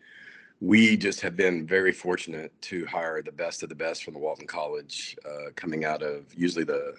we 0.60 0.96
just 0.96 1.20
have 1.20 1.36
been 1.36 1.66
very 1.66 1.92
fortunate 1.92 2.50
to 2.62 2.86
hire 2.86 3.20
the 3.20 3.32
best 3.32 3.62
of 3.62 3.68
the 3.68 3.74
best 3.74 4.04
from 4.04 4.14
the 4.14 4.20
Walton 4.20 4.46
College, 4.46 5.16
uh, 5.28 5.50
coming 5.54 5.84
out 5.84 6.02
of 6.02 6.32
usually 6.34 6.64
the 6.64 6.94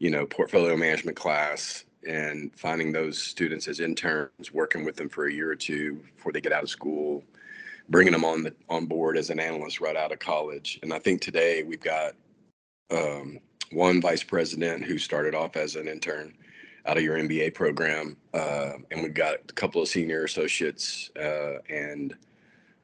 you 0.00 0.10
know, 0.10 0.26
portfolio 0.26 0.76
management 0.76 1.16
class 1.16 1.84
and 2.08 2.50
finding 2.56 2.90
those 2.90 3.22
students 3.22 3.68
as 3.68 3.80
interns, 3.80 4.52
working 4.52 4.84
with 4.84 4.96
them 4.96 5.08
for 5.08 5.26
a 5.26 5.32
year 5.32 5.50
or 5.50 5.54
two 5.54 6.02
before 6.16 6.32
they 6.32 6.40
get 6.40 6.52
out 6.52 6.62
of 6.62 6.70
school, 6.70 7.22
bringing 7.90 8.12
them 8.12 8.24
on 8.24 8.42
the 8.42 8.54
on 8.70 8.86
board 8.86 9.16
as 9.18 9.28
an 9.28 9.38
analyst 9.38 9.80
right 9.80 9.96
out 9.96 10.10
of 10.10 10.18
college. 10.18 10.80
And 10.82 10.92
I 10.92 10.98
think 10.98 11.20
today 11.20 11.62
we've 11.62 11.82
got 11.82 12.14
um, 12.90 13.38
one 13.72 14.00
vice 14.00 14.22
president 14.22 14.84
who 14.84 14.98
started 14.98 15.34
off 15.34 15.56
as 15.56 15.76
an 15.76 15.86
intern 15.86 16.34
out 16.86 16.96
of 16.96 17.02
your 17.02 17.18
MBA 17.18 17.52
program, 17.52 18.16
uh, 18.32 18.72
and 18.90 19.02
we've 19.02 19.12
got 19.12 19.34
a 19.50 19.52
couple 19.52 19.82
of 19.82 19.88
senior 19.88 20.24
associates 20.24 21.10
uh, 21.20 21.58
and 21.68 22.14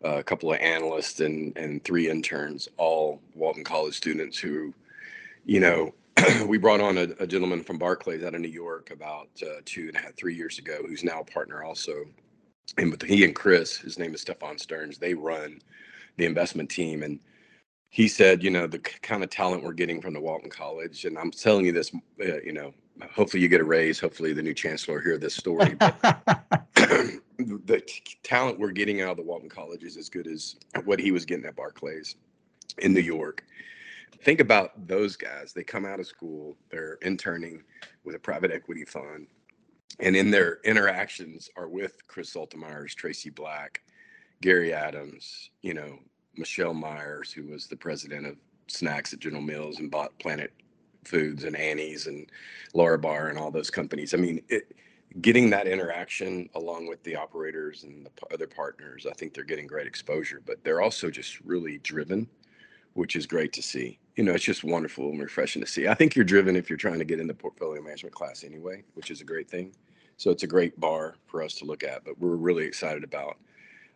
a 0.02 0.22
couple 0.22 0.52
of 0.52 0.58
analysts 0.60 1.20
and 1.20 1.56
and 1.56 1.82
three 1.82 2.10
interns, 2.10 2.68
all 2.76 3.22
Walton 3.34 3.64
College 3.64 3.94
students 3.94 4.36
who, 4.36 4.74
you 5.46 5.60
know, 5.60 5.94
we 6.46 6.58
brought 6.58 6.80
on 6.80 6.98
a, 6.98 7.08
a, 7.18 7.26
gentleman 7.26 7.62
from 7.62 7.78
Barclays 7.78 8.24
out 8.24 8.34
of 8.34 8.40
New 8.40 8.48
York 8.48 8.90
about 8.90 9.28
uh, 9.42 9.60
two 9.64 9.88
and 9.88 9.96
a 9.96 10.00
half, 10.00 10.16
three 10.16 10.34
years 10.34 10.58
ago, 10.58 10.78
who's 10.86 11.04
now 11.04 11.20
a 11.20 11.24
partner 11.24 11.62
also. 11.62 12.04
And 12.78 12.90
with 12.90 13.02
he 13.02 13.24
and 13.24 13.34
Chris, 13.34 13.76
his 13.76 13.98
name 13.98 14.14
is 14.14 14.22
Stefan 14.22 14.58
Stearns, 14.58 14.98
they 14.98 15.14
run 15.14 15.60
the 16.16 16.24
investment 16.24 16.70
team. 16.70 17.02
And 17.02 17.20
he 17.90 18.08
said, 18.08 18.42
you 18.42 18.50
know, 18.50 18.66
the 18.66 18.78
kind 18.78 19.22
of 19.22 19.30
talent 19.30 19.62
we're 19.62 19.72
getting 19.72 20.00
from 20.00 20.14
the 20.14 20.20
Walton 20.20 20.50
College, 20.50 21.04
and 21.04 21.18
I'm 21.18 21.30
telling 21.30 21.66
you 21.66 21.72
this, 21.72 21.92
uh, 21.94 22.40
you 22.42 22.52
know, 22.52 22.72
hopefully 23.14 23.42
you 23.42 23.48
get 23.48 23.60
a 23.60 23.64
raise. 23.64 24.00
Hopefully 24.00 24.32
the 24.32 24.42
new 24.42 24.54
chancellor 24.54 25.00
hear 25.00 25.18
this 25.18 25.36
story. 25.36 25.76
the 26.76 27.82
talent 28.22 28.58
we're 28.58 28.70
getting 28.70 29.02
out 29.02 29.10
of 29.10 29.16
the 29.18 29.22
Walton 29.22 29.48
College 29.48 29.84
is 29.84 29.96
as 29.96 30.08
good 30.08 30.26
as 30.26 30.56
what 30.84 30.98
he 30.98 31.12
was 31.12 31.24
getting 31.24 31.44
at 31.44 31.56
Barclays 31.56 32.16
in 32.78 32.94
New 32.94 33.00
York 33.00 33.44
think 34.22 34.40
about 34.40 34.86
those 34.86 35.16
guys. 35.16 35.52
They 35.52 35.64
come 35.64 35.84
out 35.84 36.00
of 36.00 36.06
school, 36.06 36.56
they're 36.70 36.98
interning 37.02 37.62
with 38.04 38.14
a 38.14 38.18
private 38.18 38.50
equity 38.50 38.84
fund, 38.84 39.26
and 40.00 40.16
in 40.16 40.30
their 40.30 40.58
interactions 40.64 41.48
are 41.56 41.68
with 41.68 42.06
Chris 42.06 42.32
Sultemeier's, 42.32 42.94
Tracy 42.94 43.30
Black, 43.30 43.82
Gary 44.42 44.72
Adams, 44.72 45.50
you 45.62 45.74
know, 45.74 45.98
Michelle 46.36 46.74
Myers, 46.74 47.32
who 47.32 47.46
was 47.46 47.66
the 47.66 47.76
president 47.76 48.26
of 48.26 48.36
snacks 48.68 49.12
at 49.12 49.20
General 49.20 49.42
Mills 49.42 49.78
and 49.78 49.90
bought 49.90 50.18
Planet 50.18 50.52
Foods 51.04 51.44
and 51.44 51.56
Annie's 51.56 52.06
and 52.06 52.30
Larabar 52.74 53.30
and 53.30 53.38
all 53.38 53.50
those 53.50 53.70
companies. 53.70 54.12
I 54.12 54.18
mean, 54.18 54.42
it, 54.48 54.74
getting 55.20 55.50
that 55.50 55.66
interaction 55.66 56.48
along 56.54 56.88
with 56.88 57.02
the 57.04 57.16
operators 57.16 57.84
and 57.84 58.06
the 58.06 58.34
other 58.34 58.46
partners, 58.46 59.06
I 59.08 59.14
think 59.14 59.32
they're 59.32 59.44
getting 59.44 59.66
great 59.66 59.86
exposure, 59.86 60.42
but 60.44 60.62
they're 60.62 60.82
also 60.82 61.10
just 61.10 61.40
really 61.40 61.78
driven, 61.78 62.28
which 62.96 63.16
is 63.16 63.26
great 63.26 63.52
to 63.52 63.62
see 63.62 63.98
you 64.16 64.24
know, 64.24 64.32
it's 64.32 64.44
just 64.44 64.64
wonderful 64.64 65.10
and 65.10 65.20
refreshing 65.20 65.62
to 65.62 65.68
see. 65.68 65.86
I 65.86 65.94
think 65.94 66.16
you're 66.16 66.24
driven 66.24 66.56
if 66.56 66.70
you're 66.70 66.78
trying 66.78 66.98
to 66.98 67.04
get 67.04 67.20
in 67.20 67.26
the 67.26 67.34
portfolio 67.34 67.82
management 67.82 68.14
class 68.14 68.44
anyway, 68.44 68.82
which 68.94 69.10
is 69.10 69.20
a 69.20 69.24
great 69.24 69.48
thing. 69.48 69.74
So 70.16 70.30
it's 70.30 70.42
a 70.42 70.46
great 70.46 70.80
bar 70.80 71.16
for 71.26 71.42
us 71.42 71.54
to 71.56 71.66
look 71.66 71.84
at. 71.84 72.04
But 72.04 72.18
we're 72.18 72.36
really 72.36 72.64
excited 72.64 73.04
about 73.04 73.36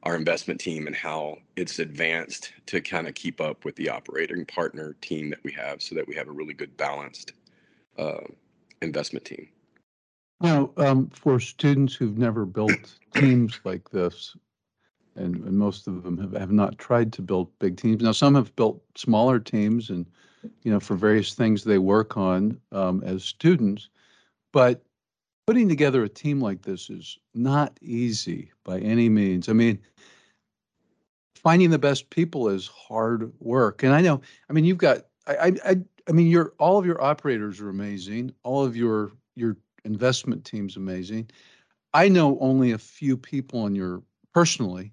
our 0.02 0.14
investment 0.14 0.60
team 0.60 0.86
and 0.86 0.94
how 0.94 1.38
it's 1.56 1.78
advanced 1.78 2.52
to 2.66 2.82
kind 2.82 3.08
of 3.08 3.14
keep 3.14 3.40
up 3.40 3.64
with 3.64 3.76
the 3.76 3.88
operating 3.88 4.44
partner 4.44 4.94
team 5.00 5.30
that 5.30 5.42
we 5.42 5.52
have 5.52 5.82
so 5.82 5.94
that 5.94 6.06
we 6.06 6.14
have 6.14 6.28
a 6.28 6.32
really 6.32 6.54
good 6.54 6.76
balanced 6.76 7.32
uh, 7.98 8.20
investment 8.82 9.24
team. 9.24 9.48
Now, 10.42 10.70
um, 10.76 11.08
for 11.10 11.40
students 11.40 11.94
who've 11.94 12.16
never 12.16 12.44
built 12.44 12.98
teams 13.14 13.60
like 13.64 13.90
this, 13.90 14.36
and, 15.16 15.36
and 15.36 15.58
most 15.58 15.86
of 15.86 16.02
them 16.02 16.18
have, 16.18 16.32
have 16.32 16.50
not 16.52 16.78
tried 16.78 17.12
to 17.14 17.22
build 17.22 17.50
big 17.58 17.76
teams. 17.76 18.02
Now, 18.02 18.12
some 18.12 18.34
have 18.34 18.54
built 18.56 18.82
smaller 18.96 19.38
teams, 19.38 19.90
and 19.90 20.06
you 20.62 20.72
know, 20.72 20.80
for 20.80 20.94
various 20.94 21.34
things 21.34 21.64
they 21.64 21.78
work 21.78 22.16
on 22.16 22.60
um, 22.72 23.02
as 23.04 23.24
students. 23.24 23.88
But 24.52 24.82
putting 25.46 25.68
together 25.68 26.02
a 26.04 26.08
team 26.08 26.40
like 26.40 26.62
this 26.62 26.90
is 26.90 27.18
not 27.34 27.76
easy 27.80 28.52
by 28.64 28.78
any 28.80 29.08
means. 29.08 29.48
I 29.48 29.52
mean, 29.52 29.78
finding 31.34 31.70
the 31.70 31.78
best 31.78 32.10
people 32.10 32.48
is 32.48 32.66
hard 32.68 33.32
work, 33.40 33.82
and 33.82 33.92
I 33.92 34.00
know. 34.00 34.20
I 34.48 34.52
mean, 34.52 34.64
you've 34.64 34.78
got. 34.78 35.06
I, 35.26 35.52
I, 35.64 35.76
I 36.08 36.12
mean, 36.12 36.26
your 36.26 36.54
all 36.58 36.78
of 36.78 36.86
your 36.86 37.00
operators 37.02 37.60
are 37.60 37.68
amazing. 37.68 38.32
All 38.42 38.64
of 38.64 38.76
your 38.76 39.12
your 39.36 39.56
investment 39.84 40.44
team's 40.44 40.76
amazing. 40.76 41.30
I 41.92 42.08
know 42.08 42.38
only 42.40 42.72
a 42.72 42.78
few 42.78 43.16
people 43.16 43.60
on 43.60 43.74
your 43.74 44.02
personally 44.32 44.92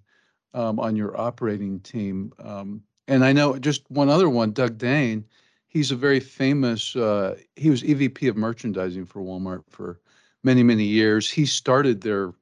um, 0.58 0.80
on 0.80 0.96
your 0.96 1.20
operating 1.20 1.80
team. 1.82 2.34
Um, 2.40 2.82
and 3.08 3.24
I 3.24 3.32
know 3.32 3.58
just 3.60 3.90
one 3.90 4.10
other 4.10 4.28
one, 4.28 4.52
Doug 4.52 4.78
Degn. 4.78 5.24
He's 5.68 5.92
a 5.92 5.96
very 5.96 6.20
famous. 6.20 6.96
Uh, 6.96 7.38
he 7.56 7.70
was 7.70 7.84
EVP 7.84 8.28
of 8.28 8.36
merchandising 8.36 9.06
for 9.06 9.22
Walmart 9.22 9.64
for 9.70 10.00
many 10.44 10.64
many 10.64 10.84
years. 10.84 11.30
He 11.30 11.46
started 11.46 12.02
their 12.02 12.34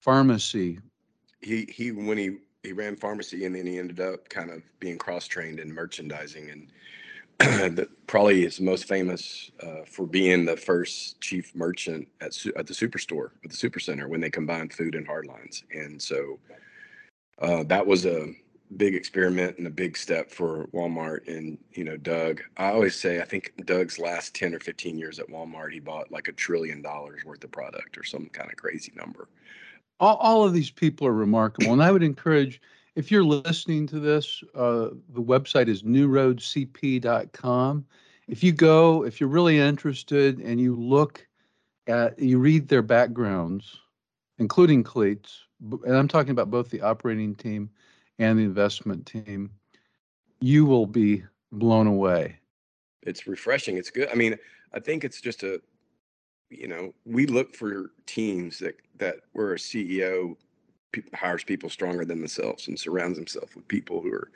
pharmacy. 0.00 0.78
He 1.42 1.68
he 1.70 1.92
when 1.92 2.16
he 2.16 2.38
he 2.62 2.72
ran 2.72 2.96
pharmacy 2.96 3.44
and 3.44 3.54
then 3.54 3.66
he 3.66 3.78
ended 3.78 4.00
up 4.00 4.28
kind 4.28 4.50
of 4.50 4.62
being 4.80 4.96
cross 4.98 5.26
trained 5.26 5.60
in 5.60 5.72
merchandising 5.72 6.50
and. 6.50 6.68
the, 7.74 7.88
probably 8.06 8.44
is 8.44 8.60
most 8.60 8.84
famous 8.84 9.50
uh, 9.62 9.82
for 9.86 10.06
being 10.06 10.44
the 10.44 10.58
first 10.58 11.18
chief 11.22 11.54
merchant 11.54 12.06
at 12.20 12.36
at 12.54 12.66
the 12.66 12.74
superstore 12.74 13.30
at 13.42 13.50
the 13.50 13.56
supercenter 13.56 14.06
when 14.06 14.20
they 14.20 14.28
combined 14.28 14.70
food 14.74 14.94
and 14.94 15.08
hardlines 15.08 15.62
and 15.72 16.02
so 16.02 16.38
uh, 17.40 17.64
that 17.64 17.86
was 17.86 18.06
a 18.06 18.32
big 18.76 18.94
experiment 18.94 19.58
and 19.58 19.66
a 19.66 19.70
big 19.70 19.96
step 19.96 20.30
for 20.30 20.66
Walmart. 20.68 21.26
And, 21.26 21.58
you 21.72 21.84
know, 21.84 21.96
Doug, 21.96 22.42
I 22.56 22.70
always 22.70 22.94
say, 22.94 23.20
I 23.20 23.24
think 23.24 23.52
Doug's 23.64 23.98
last 23.98 24.34
10 24.34 24.54
or 24.54 24.60
15 24.60 24.98
years 24.98 25.18
at 25.18 25.28
Walmart, 25.28 25.72
he 25.72 25.80
bought 25.80 26.12
like 26.12 26.28
a 26.28 26.32
trillion 26.32 26.82
dollars 26.82 27.24
worth 27.24 27.42
of 27.42 27.50
product 27.50 27.98
or 27.98 28.04
some 28.04 28.26
kind 28.26 28.50
of 28.50 28.56
crazy 28.56 28.92
number. 28.94 29.28
All, 29.98 30.16
all 30.16 30.44
of 30.44 30.52
these 30.52 30.70
people 30.70 31.06
are 31.06 31.12
remarkable. 31.12 31.72
And 31.72 31.82
I 31.82 31.90
would 31.90 32.02
encourage, 32.02 32.60
if 32.94 33.10
you're 33.10 33.24
listening 33.24 33.86
to 33.88 33.98
this, 33.98 34.42
uh, 34.54 34.90
the 35.08 35.22
website 35.22 35.68
is 35.68 35.82
newroadcp.com. 35.82 37.86
If 38.28 38.44
you 38.44 38.52
go, 38.52 39.04
if 39.04 39.20
you're 39.20 39.28
really 39.28 39.58
interested 39.58 40.38
and 40.38 40.60
you 40.60 40.76
look 40.76 41.26
at, 41.88 42.18
you 42.18 42.38
read 42.38 42.68
their 42.68 42.82
backgrounds, 42.82 43.80
including 44.38 44.84
Clete's, 44.84 45.46
and 45.60 45.96
I'm 45.96 46.08
talking 46.08 46.30
about 46.30 46.50
both 46.50 46.70
the 46.70 46.80
operating 46.80 47.34
team 47.34 47.70
and 48.18 48.38
the 48.38 48.44
investment 48.44 49.06
team, 49.06 49.50
you 50.40 50.64
will 50.64 50.86
be 50.86 51.24
blown 51.52 51.86
away. 51.86 52.38
It's 53.02 53.26
refreshing. 53.26 53.76
It's 53.76 53.90
good. 53.90 54.08
I 54.10 54.14
mean, 54.14 54.36
I 54.74 54.80
think 54.80 55.04
it's 55.04 55.20
just 55.20 55.42
a, 55.42 55.60
you 56.50 56.68
know, 56.68 56.94
we 57.04 57.26
look 57.26 57.54
for 57.54 57.92
teams 58.06 58.58
that 58.58 58.76
that 58.98 59.16
where 59.32 59.54
a 59.54 59.56
CEO 59.56 60.36
hires 61.14 61.44
people 61.44 61.70
stronger 61.70 62.04
than 62.04 62.18
themselves 62.18 62.68
and 62.68 62.78
surrounds 62.78 63.16
himself 63.16 63.54
with 63.54 63.66
people 63.68 64.00
who 64.00 64.12
are 64.12 64.30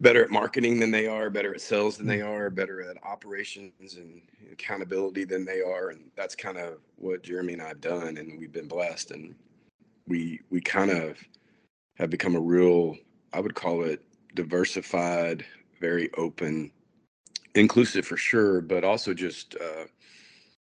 better 0.00 0.24
at 0.24 0.30
marketing 0.30 0.78
than 0.78 0.90
they 0.90 1.06
are, 1.06 1.30
better 1.30 1.54
at 1.54 1.60
sales 1.60 1.96
than 1.96 2.06
they 2.06 2.18
mm. 2.18 2.28
are, 2.28 2.50
better 2.50 2.82
at 2.82 2.96
operations 3.04 3.96
and 3.96 4.20
accountability 4.50 5.24
than 5.24 5.44
they 5.44 5.60
are, 5.60 5.90
and 5.90 6.10
that's 6.16 6.34
kind 6.34 6.58
of 6.58 6.78
what 6.96 7.22
Jeremy 7.22 7.54
and 7.54 7.62
I've 7.62 7.80
done, 7.80 8.16
and 8.16 8.38
we've 8.38 8.52
been 8.52 8.68
blessed, 8.68 9.12
and 9.12 9.34
we 10.06 10.40
we 10.50 10.60
kind 10.60 10.90
of 10.90 11.18
have 11.96 12.10
become 12.10 12.34
a 12.34 12.40
real, 12.40 12.96
I 13.32 13.40
would 13.40 13.54
call 13.54 13.82
it 13.82 14.02
diversified, 14.34 15.44
very 15.80 16.10
open, 16.16 16.70
inclusive 17.54 18.06
for 18.06 18.16
sure, 18.16 18.60
but 18.60 18.84
also 18.84 19.14
just 19.14 19.56
uh, 19.56 19.84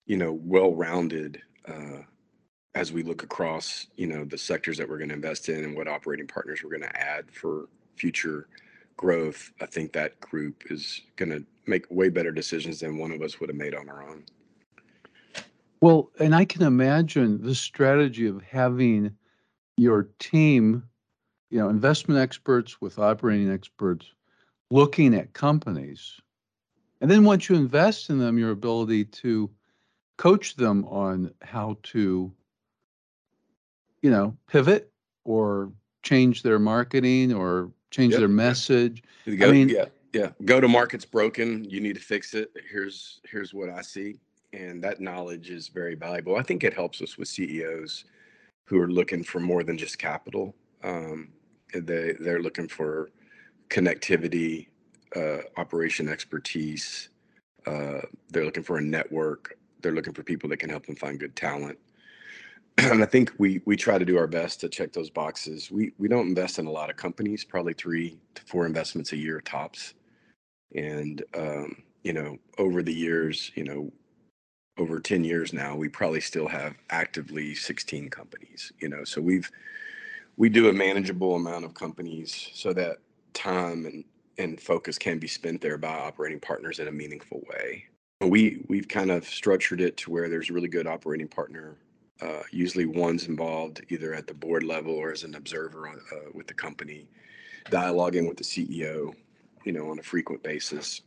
you 0.05 0.17
know 0.17 0.33
well-rounded 0.33 1.41
uh, 1.67 1.99
as 2.75 2.91
we 2.91 3.03
look 3.03 3.23
across 3.23 3.87
you 3.95 4.07
know 4.07 4.25
the 4.25 4.37
sectors 4.37 4.77
that 4.77 4.89
we're 4.89 4.97
going 4.97 5.09
to 5.09 5.15
invest 5.15 5.49
in 5.49 5.63
and 5.63 5.75
what 5.75 5.87
operating 5.87 6.27
partners 6.27 6.61
we're 6.63 6.69
going 6.69 6.81
to 6.81 6.99
add 6.99 7.31
for 7.31 7.67
future 7.95 8.47
growth. 8.97 9.51
I 9.61 9.65
think 9.65 9.93
that 9.93 10.19
group 10.19 10.63
is 10.69 11.01
going 11.15 11.31
to 11.31 11.43
make 11.65 11.85
way 11.89 12.09
better 12.09 12.31
decisions 12.31 12.79
than 12.79 12.97
one 12.97 13.11
of 13.11 13.21
us 13.21 13.39
would 13.39 13.49
have 13.49 13.57
made 13.57 13.75
on 13.75 13.89
our 13.89 14.07
own. 14.07 14.23
Well, 15.81 16.11
and 16.19 16.35
I 16.35 16.45
can 16.45 16.61
imagine 16.61 17.41
the 17.41 17.55
strategy 17.55 18.27
of 18.27 18.43
having 18.43 19.15
your 19.81 20.09
team, 20.19 20.83
you 21.49 21.57
know, 21.57 21.67
investment 21.67 22.19
experts 22.19 22.79
with 22.79 22.99
operating 22.99 23.51
experts 23.51 24.05
looking 24.69 25.15
at 25.15 25.33
companies. 25.33 26.21
And 27.01 27.09
then 27.09 27.23
once 27.23 27.49
you 27.49 27.55
invest 27.55 28.11
in 28.11 28.19
them, 28.19 28.37
your 28.37 28.51
ability 28.51 29.05
to 29.05 29.49
coach 30.17 30.55
them 30.55 30.85
on 30.85 31.33
how 31.41 31.77
to, 31.81 32.31
you 34.03 34.11
know, 34.11 34.37
pivot 34.47 34.91
or 35.23 35.71
change 36.03 36.43
their 36.43 36.59
marketing 36.59 37.33
or 37.33 37.71
change 37.89 38.11
yep, 38.11 38.19
their 38.19 38.29
message. 38.29 39.01
Go, 39.25 39.49
I 39.49 39.51
mean, 39.51 39.67
yeah, 39.67 39.85
yeah. 40.13 40.29
Go 40.45 40.61
to 40.61 40.67
market's 40.67 41.05
broken. 41.05 41.63
You 41.67 41.81
need 41.81 41.95
to 41.95 42.01
fix 42.01 42.35
it. 42.35 42.51
Here's 42.69 43.19
here's 43.25 43.51
what 43.51 43.71
I 43.71 43.81
see, 43.81 44.19
and 44.53 44.83
that 44.83 45.01
knowledge 45.01 45.49
is 45.49 45.69
very 45.69 45.95
valuable. 45.95 46.35
I 46.35 46.43
think 46.43 46.63
it 46.63 46.75
helps 46.75 47.01
us 47.01 47.17
with 47.17 47.27
CEOs 47.27 48.05
who 48.71 48.79
are 48.79 48.89
looking 48.89 49.21
for 49.21 49.41
more 49.41 49.63
than 49.63 49.77
just 49.77 49.97
capital. 49.97 50.55
Um, 50.81 51.33
they 51.73 52.13
they're 52.21 52.41
looking 52.41 52.69
for 52.69 53.09
connectivity, 53.69 54.67
uh, 55.13 55.39
operation 55.57 56.07
expertise. 56.07 57.09
Uh, 57.67 57.99
they're 58.29 58.45
looking 58.45 58.63
for 58.63 58.77
a 58.77 58.81
network. 58.81 59.57
They're 59.81 59.91
looking 59.91 60.13
for 60.13 60.23
people 60.23 60.47
that 60.49 60.57
can 60.57 60.69
help 60.69 60.85
them 60.85 60.95
find 60.95 61.19
good 61.19 61.35
talent. 61.35 61.77
and 62.77 63.03
I 63.03 63.05
think 63.07 63.33
we 63.37 63.61
we 63.65 63.75
try 63.75 63.97
to 63.97 64.05
do 64.05 64.17
our 64.17 64.25
best 64.25 64.61
to 64.61 64.69
check 64.69 64.93
those 64.93 65.09
boxes. 65.09 65.69
We 65.69 65.91
we 65.97 66.07
don't 66.07 66.27
invest 66.27 66.57
in 66.57 66.65
a 66.65 66.71
lot 66.71 66.89
of 66.89 66.95
companies, 66.95 67.43
probably 67.43 67.73
three 67.73 68.17
to 68.35 68.41
four 68.43 68.65
investments 68.65 69.11
a 69.11 69.17
year 69.17 69.41
tops. 69.41 69.95
And 70.73 71.21
um, 71.33 71.83
you 72.05 72.13
know, 72.13 72.37
over 72.57 72.81
the 72.83 72.93
years, 72.93 73.51
you 73.53 73.65
know, 73.65 73.91
over 74.77 74.99
10 74.99 75.23
years 75.23 75.53
now, 75.53 75.75
we 75.75 75.89
probably 75.89 76.21
still 76.21 76.47
have 76.47 76.75
actively 76.89 77.53
16 77.55 78.09
companies, 78.09 78.71
you 78.79 78.89
know. 78.89 79.03
So 79.03 79.21
we've 79.21 79.49
we 80.37 80.49
do 80.49 80.69
a 80.69 80.73
manageable 80.73 81.35
amount 81.35 81.65
of 81.65 81.73
companies 81.73 82.49
so 82.53 82.73
that 82.73 82.97
time 83.33 83.85
and 83.85 84.03
and 84.37 84.59
focus 84.59 84.97
can 84.97 85.19
be 85.19 85.27
spent 85.27 85.61
there 85.61 85.77
by 85.77 85.93
operating 85.93 86.39
partners 86.39 86.79
in 86.79 86.87
a 86.87 86.91
meaningful 86.91 87.41
way. 87.49 87.85
We 88.21 88.63
we've 88.67 88.87
kind 88.87 89.11
of 89.11 89.25
structured 89.25 89.81
it 89.81 89.97
to 89.97 90.11
where 90.11 90.29
there's 90.29 90.49
a 90.49 90.53
really 90.53 90.69
good 90.69 90.87
operating 90.87 91.27
partner. 91.27 91.77
Uh, 92.21 92.43
usually, 92.51 92.85
one's 92.85 93.27
involved 93.27 93.83
either 93.89 94.13
at 94.13 94.27
the 94.27 94.33
board 94.33 94.63
level 94.63 94.93
or 94.93 95.11
as 95.11 95.23
an 95.23 95.35
observer 95.35 95.87
on, 95.87 95.99
uh, 96.11 96.29
with 96.33 96.45
the 96.47 96.53
company, 96.53 97.07
dialoguing 97.71 98.27
with 98.27 98.37
the 98.37 98.43
CEO, 98.43 99.11
you 99.65 99.71
know, 99.71 99.89
on 99.89 99.97
a 99.97 100.03
frequent 100.03 100.43
basis, 100.43 101.01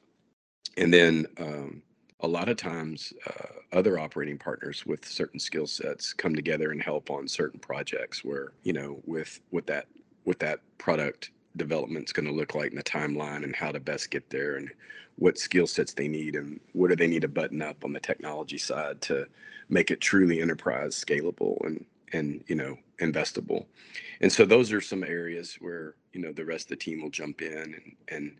and 0.76 0.92
then 0.92 1.24
um, 1.38 1.82
a 2.24 2.26
lot 2.26 2.48
of 2.48 2.56
times 2.56 3.12
uh, 3.26 3.76
other 3.78 3.98
operating 3.98 4.38
partners 4.38 4.86
with 4.86 5.04
certain 5.06 5.40
skill 5.40 5.66
sets 5.66 6.12
come 6.12 6.34
together 6.34 6.70
and 6.70 6.82
help 6.82 7.10
on 7.10 7.28
certain 7.28 7.60
projects 7.60 8.24
where 8.24 8.52
you 8.62 8.72
know 8.72 9.00
with 9.06 9.40
with 9.50 9.66
that 9.66 9.86
with 10.24 10.38
that 10.38 10.60
product 10.78 11.30
development 11.56 12.06
is 12.06 12.12
going 12.12 12.26
to 12.26 12.34
look 12.34 12.54
like 12.54 12.70
in 12.70 12.76
the 12.76 12.82
timeline 12.82 13.44
and 13.44 13.54
how 13.54 13.70
to 13.70 13.80
best 13.80 14.10
get 14.10 14.28
there 14.30 14.56
and 14.56 14.70
what 15.16 15.38
skill 15.38 15.66
sets 15.66 15.92
they 15.94 16.08
need 16.08 16.34
and 16.34 16.58
what 16.72 16.88
do 16.88 16.96
they 16.96 17.06
need 17.06 17.22
to 17.22 17.28
button 17.28 17.62
up 17.62 17.84
on 17.84 17.92
the 17.92 18.00
technology 18.00 18.58
side 18.58 19.00
to 19.00 19.26
make 19.68 19.90
it 19.90 20.00
truly 20.00 20.40
enterprise 20.40 20.94
scalable 20.94 21.64
and 21.66 21.84
and 22.12 22.42
you 22.46 22.54
know 22.54 22.76
investable. 23.00 23.66
And 24.20 24.32
so 24.32 24.44
those 24.44 24.72
are 24.72 24.80
some 24.80 25.04
areas 25.04 25.56
where 25.60 25.94
you 26.12 26.20
know 26.20 26.32
the 26.32 26.44
rest 26.44 26.66
of 26.66 26.70
the 26.70 26.76
team 26.76 27.02
will 27.02 27.10
jump 27.10 27.42
in 27.42 27.74
and 27.74 27.96
and 28.08 28.36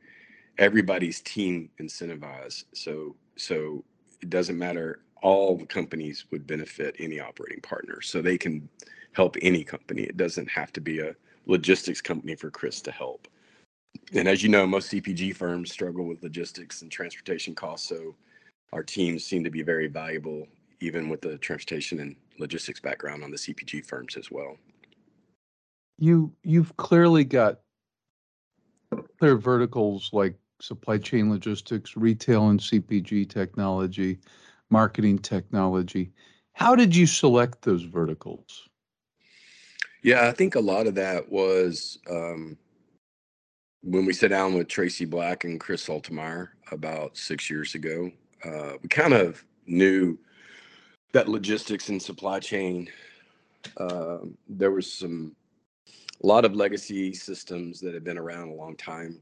everybody's 0.58 1.20
team 1.20 1.70
incentivized. 1.80 2.64
So 2.74 3.16
so 3.36 3.84
it 4.20 4.30
doesn't 4.30 4.58
matter 4.58 5.00
all 5.22 5.56
the 5.56 5.66
companies 5.66 6.26
would 6.30 6.46
benefit 6.46 6.94
any 6.98 7.18
operating 7.18 7.60
partner 7.60 8.00
so 8.02 8.20
they 8.20 8.36
can 8.36 8.68
help 9.12 9.36
any 9.42 9.64
company 9.64 10.02
it 10.02 10.16
doesn't 10.16 10.48
have 10.48 10.72
to 10.72 10.80
be 10.80 11.00
a 11.00 11.14
logistics 11.46 12.00
company 12.00 12.34
for 12.34 12.50
Chris 12.50 12.80
to 12.82 12.90
help. 12.90 13.28
And 14.14 14.28
as 14.28 14.42
you 14.42 14.48
know, 14.48 14.66
most 14.66 14.92
CPG 14.92 15.36
firms 15.36 15.72
struggle 15.72 16.04
with 16.04 16.22
logistics 16.22 16.82
and 16.82 16.90
transportation 16.90 17.54
costs. 17.54 17.88
So 17.88 18.14
our 18.72 18.82
teams 18.82 19.24
seem 19.24 19.44
to 19.44 19.50
be 19.50 19.62
very 19.62 19.86
valuable, 19.86 20.46
even 20.80 21.08
with 21.08 21.20
the 21.20 21.38
transportation 21.38 22.00
and 22.00 22.16
logistics 22.38 22.80
background 22.80 23.22
on 23.22 23.30
the 23.30 23.36
CPG 23.36 23.86
firms 23.86 24.16
as 24.16 24.30
well. 24.30 24.56
You 25.98 26.32
you've 26.42 26.76
clearly 26.76 27.24
got 27.24 27.60
clear 29.20 29.36
verticals 29.36 30.10
like 30.12 30.34
supply 30.64 30.98
chain 30.98 31.30
logistics, 31.30 31.96
retail 31.96 32.48
and 32.48 32.58
CPG 32.58 33.28
technology, 33.28 34.18
marketing 34.70 35.18
technology. 35.18 36.10
How 36.52 36.74
did 36.74 36.94
you 36.94 37.06
select 37.06 37.62
those 37.62 37.82
verticals? 37.82 38.68
Yeah, 40.02 40.26
I 40.28 40.32
think 40.32 40.54
a 40.54 40.60
lot 40.60 40.86
of 40.86 40.94
that 40.94 41.30
was 41.30 41.98
um, 42.10 42.56
when 43.82 44.06
we 44.06 44.12
sat 44.12 44.30
down 44.30 44.54
with 44.54 44.68
Tracy 44.68 45.04
Black 45.04 45.44
and 45.44 45.60
Chris 45.60 45.86
Sultemeier 45.86 46.48
about 46.70 47.16
six 47.16 47.50
years 47.50 47.74
ago. 47.74 48.10
Uh, 48.44 48.74
we 48.82 48.88
kind 48.88 49.14
of 49.14 49.44
knew 49.66 50.18
that 51.12 51.28
logistics 51.28 51.88
and 51.88 52.02
supply 52.02 52.40
chain, 52.40 52.88
uh, 53.78 54.18
there 54.48 54.70
was 54.70 54.92
some, 54.92 55.34
a 56.22 56.26
lot 56.26 56.44
of 56.44 56.54
legacy 56.54 57.14
systems 57.14 57.80
that 57.80 57.94
had 57.94 58.04
been 58.04 58.18
around 58.18 58.48
a 58.48 58.54
long 58.54 58.76
time. 58.76 59.20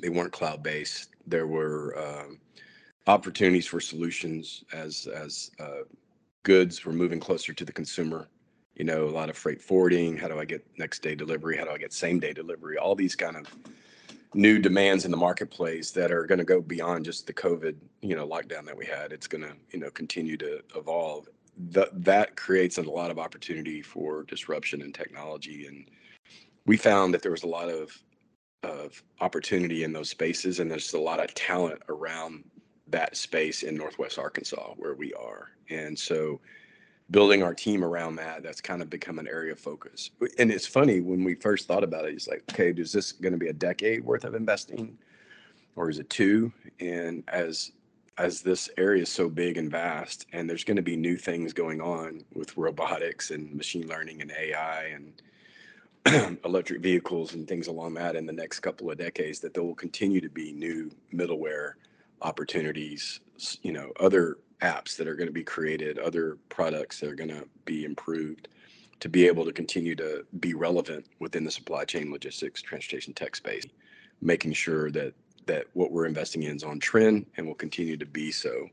They 0.00 0.08
weren't 0.08 0.32
cloud 0.32 0.62
based. 0.62 1.10
There 1.26 1.46
were 1.46 1.96
um, 1.98 2.38
opportunities 3.06 3.66
for 3.66 3.80
solutions 3.80 4.64
as 4.72 5.06
as 5.06 5.50
uh, 5.60 5.84
goods 6.42 6.84
were 6.84 6.92
moving 6.92 7.20
closer 7.20 7.52
to 7.52 7.64
the 7.64 7.72
consumer 7.72 8.28
you 8.74 8.84
know, 8.84 9.04
a 9.04 9.10
lot 9.10 9.28
of 9.28 9.36
freight 9.36 9.60
forwarding. 9.60 10.16
How 10.16 10.28
do 10.28 10.38
I 10.38 10.44
get 10.44 10.66
next 10.78 11.02
day 11.02 11.14
delivery? 11.14 11.56
How 11.56 11.64
do 11.64 11.70
I 11.70 11.78
get 11.78 11.92
same 11.92 12.18
day 12.18 12.32
delivery? 12.32 12.78
All 12.78 12.94
these 12.94 13.14
kind 13.14 13.36
of 13.36 13.46
new 14.34 14.58
demands 14.58 15.04
in 15.04 15.10
the 15.10 15.16
marketplace 15.16 15.90
that 15.90 16.10
are 16.10 16.24
going 16.24 16.38
to 16.38 16.44
go 16.44 16.60
beyond 16.60 17.04
just 17.04 17.26
the 17.26 17.34
COVID, 17.34 17.76
you 18.00 18.16
know, 18.16 18.26
lockdown 18.26 18.64
that 18.64 18.76
we 18.76 18.86
had. 18.86 19.12
It's 19.12 19.26
going 19.26 19.42
to, 19.42 19.52
you 19.70 19.78
know, 19.78 19.90
continue 19.90 20.36
to 20.38 20.62
evolve. 20.74 21.28
That 21.70 21.90
that 22.02 22.34
creates 22.36 22.78
a 22.78 22.82
lot 22.82 23.10
of 23.10 23.18
opportunity 23.18 23.82
for 23.82 24.22
disruption 24.22 24.80
in 24.80 24.90
technology, 24.90 25.66
and 25.66 25.84
we 26.64 26.78
found 26.78 27.12
that 27.12 27.20
there 27.20 27.30
was 27.30 27.42
a 27.42 27.48
lot 27.48 27.68
of 27.68 27.92
of 28.62 29.02
opportunity 29.20 29.84
in 29.84 29.92
those 29.92 30.10
spaces, 30.10 30.60
and 30.60 30.70
there's 30.70 30.92
a 30.92 31.00
lot 31.00 31.22
of 31.22 31.34
talent 31.34 31.82
around 31.88 32.44
that 32.88 33.16
space 33.16 33.62
in 33.62 33.76
Northwest 33.76 34.18
Arkansas 34.18 34.74
where 34.76 34.94
we 34.94 35.12
are, 35.14 35.50
and 35.70 35.98
so 35.98 36.40
building 37.10 37.42
our 37.42 37.54
team 37.54 37.84
around 37.84 38.16
that 38.16 38.42
that's 38.42 38.60
kind 38.60 38.80
of 38.80 38.88
become 38.88 39.18
an 39.18 39.28
area 39.28 39.52
of 39.52 39.58
focus. 39.58 40.10
And 40.38 40.50
it's 40.50 40.66
funny 40.66 41.00
when 41.00 41.22
we 41.22 41.34
first 41.34 41.68
thought 41.68 41.84
about 41.84 42.06
it 42.06 42.14
it's 42.14 42.26
like 42.26 42.42
okay 42.50 42.72
is 42.76 42.92
this 42.92 43.12
going 43.12 43.32
to 43.32 43.38
be 43.38 43.48
a 43.48 43.52
decade 43.52 44.04
worth 44.04 44.24
of 44.24 44.34
investing 44.34 44.96
or 45.76 45.90
is 45.90 45.98
it 45.98 46.08
two? 46.10 46.52
And 46.80 47.22
as 47.28 47.72
as 48.18 48.42
this 48.42 48.68
area 48.76 49.02
is 49.02 49.08
so 49.10 49.28
big 49.28 49.56
and 49.56 49.70
vast 49.70 50.26
and 50.32 50.48
there's 50.48 50.64
going 50.64 50.76
to 50.76 50.82
be 50.82 50.96
new 50.96 51.16
things 51.16 51.52
going 51.52 51.80
on 51.80 52.24
with 52.34 52.56
robotics 52.56 53.30
and 53.30 53.54
machine 53.54 53.88
learning 53.88 54.20
and 54.20 54.32
ai 54.32 54.84
and 54.94 55.22
electric 56.44 56.80
vehicles 56.80 57.34
and 57.34 57.46
things 57.46 57.68
along 57.68 57.94
that 57.94 58.16
in 58.16 58.26
the 58.26 58.32
next 58.32 58.60
couple 58.60 58.90
of 58.90 58.98
decades 58.98 59.40
that 59.40 59.54
there 59.54 59.62
will 59.62 59.74
continue 59.74 60.20
to 60.20 60.28
be 60.30 60.52
new 60.52 60.90
middleware 61.14 61.72
opportunities 62.22 63.20
you 63.62 63.72
know 63.72 63.92
other 64.00 64.38
apps 64.62 64.96
that 64.96 65.08
are 65.08 65.16
going 65.16 65.28
to 65.28 65.32
be 65.32 65.42
created, 65.42 65.98
other 65.98 66.38
products 66.48 67.00
that 67.00 67.10
are 67.10 67.14
going 67.14 67.30
to 67.30 67.46
be 67.64 67.84
improved 67.84 68.48
to 69.00 69.08
be 69.08 69.26
able 69.26 69.44
to 69.44 69.52
continue 69.52 69.96
to 69.96 70.24
be 70.38 70.54
relevant 70.54 71.04
within 71.18 71.44
the 71.44 71.50
supply 71.50 71.84
chain 71.84 72.12
logistics 72.12 72.62
transportation 72.62 73.12
tech 73.12 73.34
space, 73.34 73.64
making 74.20 74.52
sure 74.52 74.90
that 74.90 75.12
that 75.46 75.66
what 75.72 75.90
we're 75.90 76.06
investing 76.06 76.44
in 76.44 76.54
is 76.54 76.62
on 76.62 76.78
trend 76.78 77.26
and 77.36 77.44
will 77.44 77.54
continue 77.54 77.96
to 77.96 78.06
be 78.06 78.30
so 78.30 78.68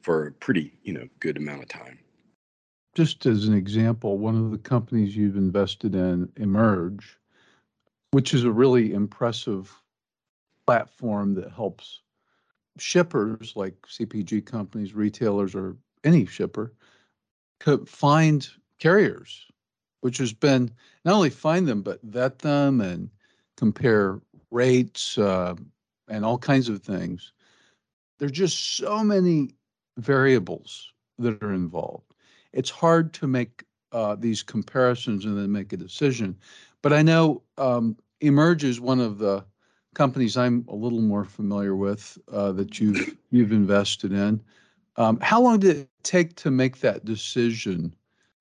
for 0.00 0.28
a 0.28 0.32
pretty 0.32 0.72
you 0.82 0.94
know 0.94 1.06
good 1.20 1.36
amount 1.36 1.62
of 1.62 1.68
time. 1.68 1.98
Just 2.96 3.26
as 3.26 3.46
an 3.46 3.52
example, 3.52 4.16
one 4.16 4.36
of 4.36 4.50
the 4.50 4.56
companies 4.56 5.14
you've 5.14 5.36
invested 5.36 5.94
in, 5.94 6.32
Emerge, 6.36 7.18
which 8.12 8.32
is 8.32 8.44
a 8.44 8.50
really 8.50 8.94
impressive 8.94 9.70
platform 10.66 11.34
that 11.34 11.52
helps 11.52 12.00
shippers 12.78 13.52
like 13.54 13.74
CPG 13.82 14.46
companies, 14.46 14.94
retailers, 14.94 15.54
or 15.54 15.76
any 16.04 16.24
shipper 16.24 16.72
could 17.60 17.86
find 17.86 18.48
carriers, 18.78 19.44
which 20.00 20.16
has 20.16 20.32
been 20.32 20.70
not 21.04 21.16
only 21.16 21.28
find 21.28 21.68
them, 21.68 21.82
but 21.82 22.00
vet 22.02 22.38
them 22.38 22.80
and 22.80 23.10
compare 23.58 24.22
rates 24.50 25.18
uh, 25.18 25.54
and 26.08 26.24
all 26.24 26.38
kinds 26.38 26.70
of 26.70 26.82
things. 26.82 27.34
There's 28.18 28.32
just 28.32 28.78
so 28.78 29.04
many 29.04 29.50
variables 29.98 30.90
that 31.18 31.42
are 31.42 31.52
involved. 31.52 32.14
It's 32.56 32.70
hard 32.70 33.12
to 33.14 33.26
make 33.26 33.64
uh, 33.92 34.16
these 34.16 34.42
comparisons 34.42 35.26
and 35.26 35.36
then 35.38 35.52
make 35.52 35.72
a 35.72 35.76
decision. 35.76 36.36
But 36.82 36.92
I 36.92 37.02
know 37.02 37.42
um, 37.58 37.96
Emerge 38.20 38.64
is 38.64 38.80
one 38.80 38.98
of 38.98 39.18
the 39.18 39.44
companies 39.94 40.36
I'm 40.36 40.64
a 40.68 40.74
little 40.74 41.00
more 41.00 41.24
familiar 41.24 41.76
with 41.76 42.18
uh, 42.32 42.52
that 42.52 42.80
you've 42.80 43.16
you've 43.30 43.52
invested 43.52 44.12
in. 44.12 44.42
Um, 44.96 45.18
how 45.20 45.40
long 45.40 45.60
did 45.60 45.76
it 45.76 45.88
take 46.02 46.34
to 46.36 46.50
make 46.50 46.80
that 46.80 47.04
decision 47.04 47.94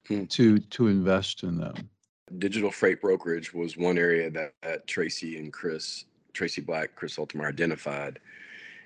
hmm. 0.08 0.26
to 0.26 0.60
to 0.60 0.88
invest 0.88 1.44
in 1.44 1.58
them? 1.58 1.90
Digital 2.38 2.72
freight 2.72 3.02
brokerage 3.02 3.54
was 3.54 3.78
one 3.78 3.98
area 3.98 4.32
that, 4.32 4.54
that 4.64 4.88
Tracy 4.88 5.38
and 5.38 5.54
Chris, 5.54 6.06
Tracy 6.34 6.62
Black, 6.62 6.96
Chris 6.96 7.18
Sultemeier 7.18 7.50
identified 7.50 8.20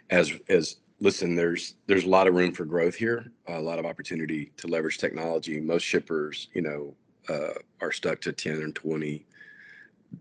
as 0.09 0.33
as 0.49 0.77
listen. 0.99 1.35
There's 1.35 1.75
there's 1.87 2.05
a 2.05 2.09
lot 2.09 2.27
of 2.27 2.35
room 2.35 2.53
for 2.53 2.65
growth 2.65 2.95
here, 2.95 3.31
a 3.47 3.59
lot 3.59 3.79
of 3.79 3.85
opportunity 3.85 4.51
to 4.57 4.67
leverage 4.67 4.97
technology. 4.97 5.59
Most 5.59 5.83
shippers, 5.83 6.49
you 6.53 6.61
know, 6.61 6.93
uh, 7.27 7.53
are 7.81 7.91
stuck 7.91 8.21
to 8.21 8.33
ten 8.33 8.61
and 8.61 8.75
twenty 8.75 9.25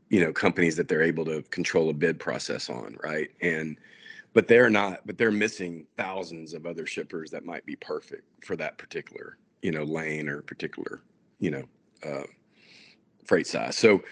you 0.09 0.21
know 0.25 0.33
companies 0.33 0.77
that 0.77 0.89
they're 0.89 1.03
able 1.03 1.25
to 1.25 1.43
control 1.45 1.91
a 1.91 1.93
bid 1.93 2.19
process 2.19 2.69
on 2.69 2.97
right 3.03 3.31
and 3.41 3.79
but 4.35 4.49
they're 4.49 4.71
not 4.71 5.01
but 5.07 5.17
they're 5.19 5.31
missing 5.31 5.87
thousands 5.97 6.55
of 6.55 6.67
other 6.67 6.87
shippers 6.87 7.31
that 7.31 7.45
might 7.45 7.65
be 7.67 7.77
perfect 7.77 8.25
for 8.45 8.57
that 8.57 8.79
particular 8.79 9.39
you 9.63 9.71
know 9.71 9.85
lane 9.85 10.29
or 10.29 10.43
particular 10.43 11.03
you 11.39 11.51
know 11.51 11.63
uh, 12.07 12.25
freight 13.25 13.47
size 13.47 13.77
so 13.77 14.03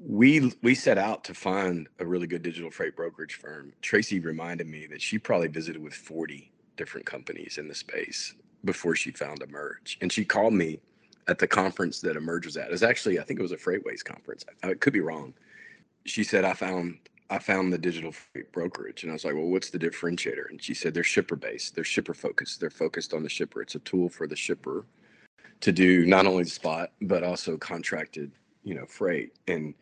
we 0.00 0.52
we 0.62 0.74
set 0.74 0.98
out 0.98 1.24
to 1.24 1.34
find 1.34 1.88
a 2.00 2.06
really 2.06 2.26
good 2.26 2.42
digital 2.42 2.70
freight 2.70 2.96
brokerage 2.96 3.34
firm 3.34 3.72
tracy 3.82 4.20
reminded 4.20 4.66
me 4.68 4.86
that 4.88 5.02
she 5.02 5.18
probably 5.18 5.48
visited 5.48 5.82
with 5.82 5.94
40 5.94 6.52
different 6.76 7.06
companies 7.06 7.58
in 7.58 7.68
the 7.68 7.74
space 7.74 8.34
before 8.64 8.96
she 8.96 9.12
found 9.12 9.42
emerge 9.42 9.98
and 10.02 10.12
she 10.12 10.24
called 10.24 10.54
me 10.54 10.80
at 11.28 11.38
the 11.38 11.46
conference 11.46 12.00
that 12.00 12.16
emerges 12.16 12.56
at. 12.56 12.72
It's 12.72 12.82
actually, 12.82 13.20
I 13.20 13.24
think 13.24 13.38
it 13.38 13.42
was 13.42 13.52
a 13.52 13.56
FreightWaves 13.56 14.04
conference. 14.04 14.44
I, 14.64 14.70
I 14.70 14.74
could 14.74 14.92
be 14.92 15.00
wrong. 15.00 15.34
She 16.06 16.24
said, 16.24 16.44
I 16.44 16.54
found 16.54 16.98
I 17.30 17.38
found 17.38 17.72
the 17.72 17.78
digital 17.78 18.12
freight 18.12 18.52
brokerage. 18.52 19.04
And 19.04 19.12
I 19.12 19.14
was 19.14 19.24
like, 19.24 19.34
well, 19.34 19.46
what's 19.46 19.70
the 19.70 19.78
differentiator? 19.78 20.50
And 20.50 20.62
she 20.62 20.74
said, 20.74 20.94
they're 20.94 21.04
shipper 21.04 21.36
based, 21.36 21.74
they're 21.76 21.84
shipper 21.84 22.14
focused, 22.14 22.60
they're 22.60 22.70
focused 22.70 23.14
on 23.14 23.22
the 23.22 23.28
shipper. 23.28 23.62
It's 23.62 23.76
a 23.76 23.80
tool 23.80 24.08
for 24.08 24.26
the 24.26 24.36
shipper 24.36 24.86
to 25.60 25.72
do 25.72 26.06
not 26.06 26.26
only 26.26 26.44
spot, 26.44 26.92
but 27.02 27.24
also 27.24 27.56
contracted, 27.56 28.32
you 28.64 28.74
know, 28.74 28.86
freight 28.86 29.34
and 29.48 29.74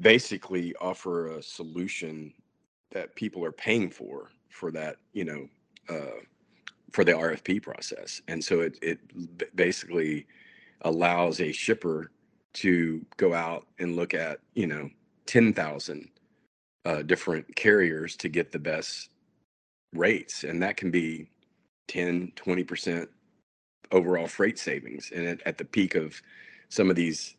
basically 0.00 0.74
offer 0.80 1.36
a 1.36 1.42
solution 1.42 2.32
that 2.92 3.14
people 3.14 3.44
are 3.44 3.52
paying 3.52 3.90
for, 3.90 4.30
for 4.48 4.70
that, 4.72 4.96
you 5.12 5.24
know, 5.24 5.46
uh, 5.88 6.20
for 6.92 7.04
the 7.04 7.12
RFP 7.12 7.62
process. 7.62 8.20
And 8.28 8.42
so 8.42 8.60
it, 8.60 8.78
it 8.82 9.56
basically 9.56 10.26
allows 10.82 11.40
a 11.40 11.52
shipper 11.52 12.10
to 12.52 13.04
go 13.16 13.34
out 13.34 13.66
and 13.78 13.96
look 13.96 14.14
at 14.14 14.40
you 14.54 14.66
know 14.66 14.88
10,000 15.26 16.08
uh, 16.84 17.02
different 17.02 17.54
carriers 17.56 18.16
to 18.16 18.28
get 18.28 18.50
the 18.50 18.58
best 18.58 19.10
rates 19.94 20.44
and 20.44 20.62
that 20.62 20.76
can 20.76 20.90
be 20.90 21.28
10 21.88 22.32
20% 22.36 23.06
overall 23.92 24.26
freight 24.26 24.58
savings 24.58 25.12
and 25.14 25.26
at, 25.26 25.40
at 25.46 25.58
the 25.58 25.64
peak 25.64 25.94
of 25.94 26.20
some 26.68 26.90
of 26.90 26.96
these 26.96 27.36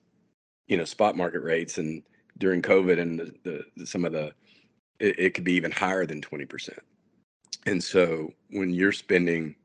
you 0.68 0.78
know 0.78 0.86
spot 0.86 1.18
market 1.18 1.42
rates 1.42 1.78
and 1.78 2.04
during 2.42 2.62
covid 2.62 3.00
and 3.02 3.20
the, 3.20 3.34
the, 3.46 3.66
the 3.78 3.88
some 3.88 4.06
of 4.06 4.14
the 4.14 4.34
it, 5.00 5.20
it 5.20 5.36
could 5.36 5.46
be 5.46 5.54
even 5.54 5.72
higher 5.72 6.06
than 6.06 6.22
20% 6.22 6.78
and 7.68 7.84
so 7.84 8.34
when 8.52 8.72
you're 8.72 8.92
spending 8.92 9.56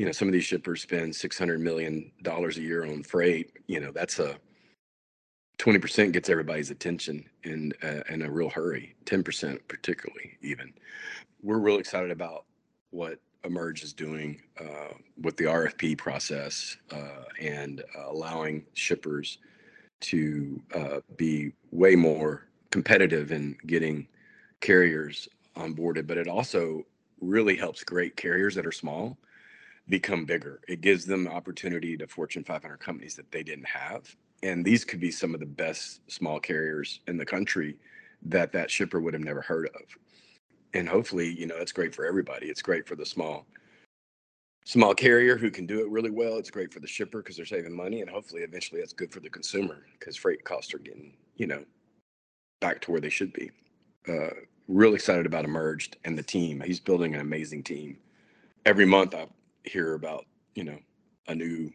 you 0.00 0.06
know, 0.06 0.12
some 0.12 0.28
of 0.28 0.32
these 0.32 0.44
shippers 0.44 0.80
spend 0.80 1.14
six 1.14 1.38
hundred 1.38 1.60
million 1.60 2.10
dollars 2.22 2.56
a 2.56 2.62
year 2.62 2.86
on 2.86 3.02
freight. 3.02 3.52
You 3.66 3.80
know, 3.80 3.92
that's 3.92 4.18
a 4.18 4.38
twenty 5.58 5.78
percent 5.78 6.12
gets 6.12 6.30
everybody's 6.30 6.70
attention 6.70 7.28
in 7.44 7.74
uh, 7.82 8.00
in 8.08 8.22
a 8.22 8.30
real 8.30 8.48
hurry. 8.48 8.94
Ten 9.04 9.22
percent, 9.22 9.60
particularly, 9.68 10.38
even. 10.40 10.72
We're 11.42 11.58
really 11.58 11.80
excited 11.80 12.10
about 12.10 12.46
what 12.92 13.18
Emerge 13.44 13.82
is 13.82 13.92
doing 13.92 14.40
uh, 14.58 14.94
with 15.20 15.36
the 15.36 15.44
RFP 15.44 15.98
process 15.98 16.78
uh, 16.92 17.24
and 17.38 17.84
allowing 18.08 18.64
shippers 18.72 19.36
to 20.00 20.60
uh, 20.74 21.00
be 21.16 21.52
way 21.70 21.96
more 21.96 22.46
competitive 22.70 23.32
in 23.32 23.56
getting 23.66 24.06
carriers 24.60 25.28
onboarded. 25.56 26.06
But 26.06 26.18
it 26.18 26.28
also 26.28 26.84
really 27.20 27.56
helps 27.56 27.84
great 27.84 28.16
carriers 28.16 28.54
that 28.54 28.66
are 28.66 28.72
small 28.72 29.18
become 29.88 30.24
bigger. 30.24 30.60
It 30.68 30.80
gives 30.80 31.04
them 31.04 31.26
opportunity 31.26 31.96
to 31.96 32.06
Fortune 32.06 32.44
500 32.44 32.78
companies 32.78 33.16
that 33.16 33.30
they 33.30 33.42
didn't 33.42 33.66
have. 33.66 34.14
And 34.42 34.64
these 34.64 34.84
could 34.84 35.00
be 35.00 35.10
some 35.10 35.34
of 35.34 35.40
the 35.40 35.46
best 35.46 36.00
small 36.10 36.40
carriers 36.40 37.00
in 37.08 37.16
the 37.16 37.26
country 37.26 37.76
that 38.22 38.52
that 38.52 38.70
shipper 38.70 39.00
would 39.00 39.14
have 39.14 39.22
never 39.22 39.42
heard 39.42 39.68
of. 39.74 39.82
And 40.72 40.88
hopefully, 40.88 41.28
you 41.28 41.46
know, 41.46 41.56
it's 41.56 41.72
great 41.72 41.94
for 41.94 42.06
everybody. 42.06 42.46
It's 42.46 42.62
great 42.62 42.86
for 42.86 42.94
the 42.94 43.04
small 43.04 43.46
small 44.64 44.94
carrier 44.94 45.36
who 45.36 45.50
can 45.50 45.66
do 45.66 45.80
it 45.80 45.90
really 45.90 46.10
well. 46.10 46.36
It's 46.36 46.50
great 46.50 46.72
for 46.72 46.80
the 46.80 46.86
shipper 46.86 47.18
because 47.18 47.36
they're 47.36 47.46
saving 47.46 47.74
money, 47.74 48.00
and 48.00 48.10
hopefully, 48.10 48.42
eventually, 48.42 48.80
that's 48.80 48.92
good 48.92 49.12
for 49.12 49.20
the 49.20 49.30
consumer 49.30 49.84
because 49.98 50.16
freight 50.16 50.44
costs 50.44 50.74
are 50.74 50.78
getting, 50.78 51.14
you 51.36 51.46
know, 51.46 51.64
back 52.60 52.80
to 52.82 52.90
where 52.90 53.00
they 53.00 53.10
should 53.10 53.32
be. 53.32 53.50
Uh, 54.08 54.30
real 54.68 54.94
excited 54.94 55.26
about 55.26 55.44
Emerged 55.44 55.96
and 56.04 56.16
the 56.16 56.22
team. 56.22 56.62
He's 56.64 56.80
building 56.80 57.14
an 57.14 57.20
amazing 57.20 57.62
team. 57.62 57.98
Every 58.66 58.86
month, 58.86 59.14
I 59.14 59.26
hear 59.64 59.94
about 59.94 60.26
you 60.54 60.64
know 60.64 60.78
a 61.28 61.34
new 61.34 61.70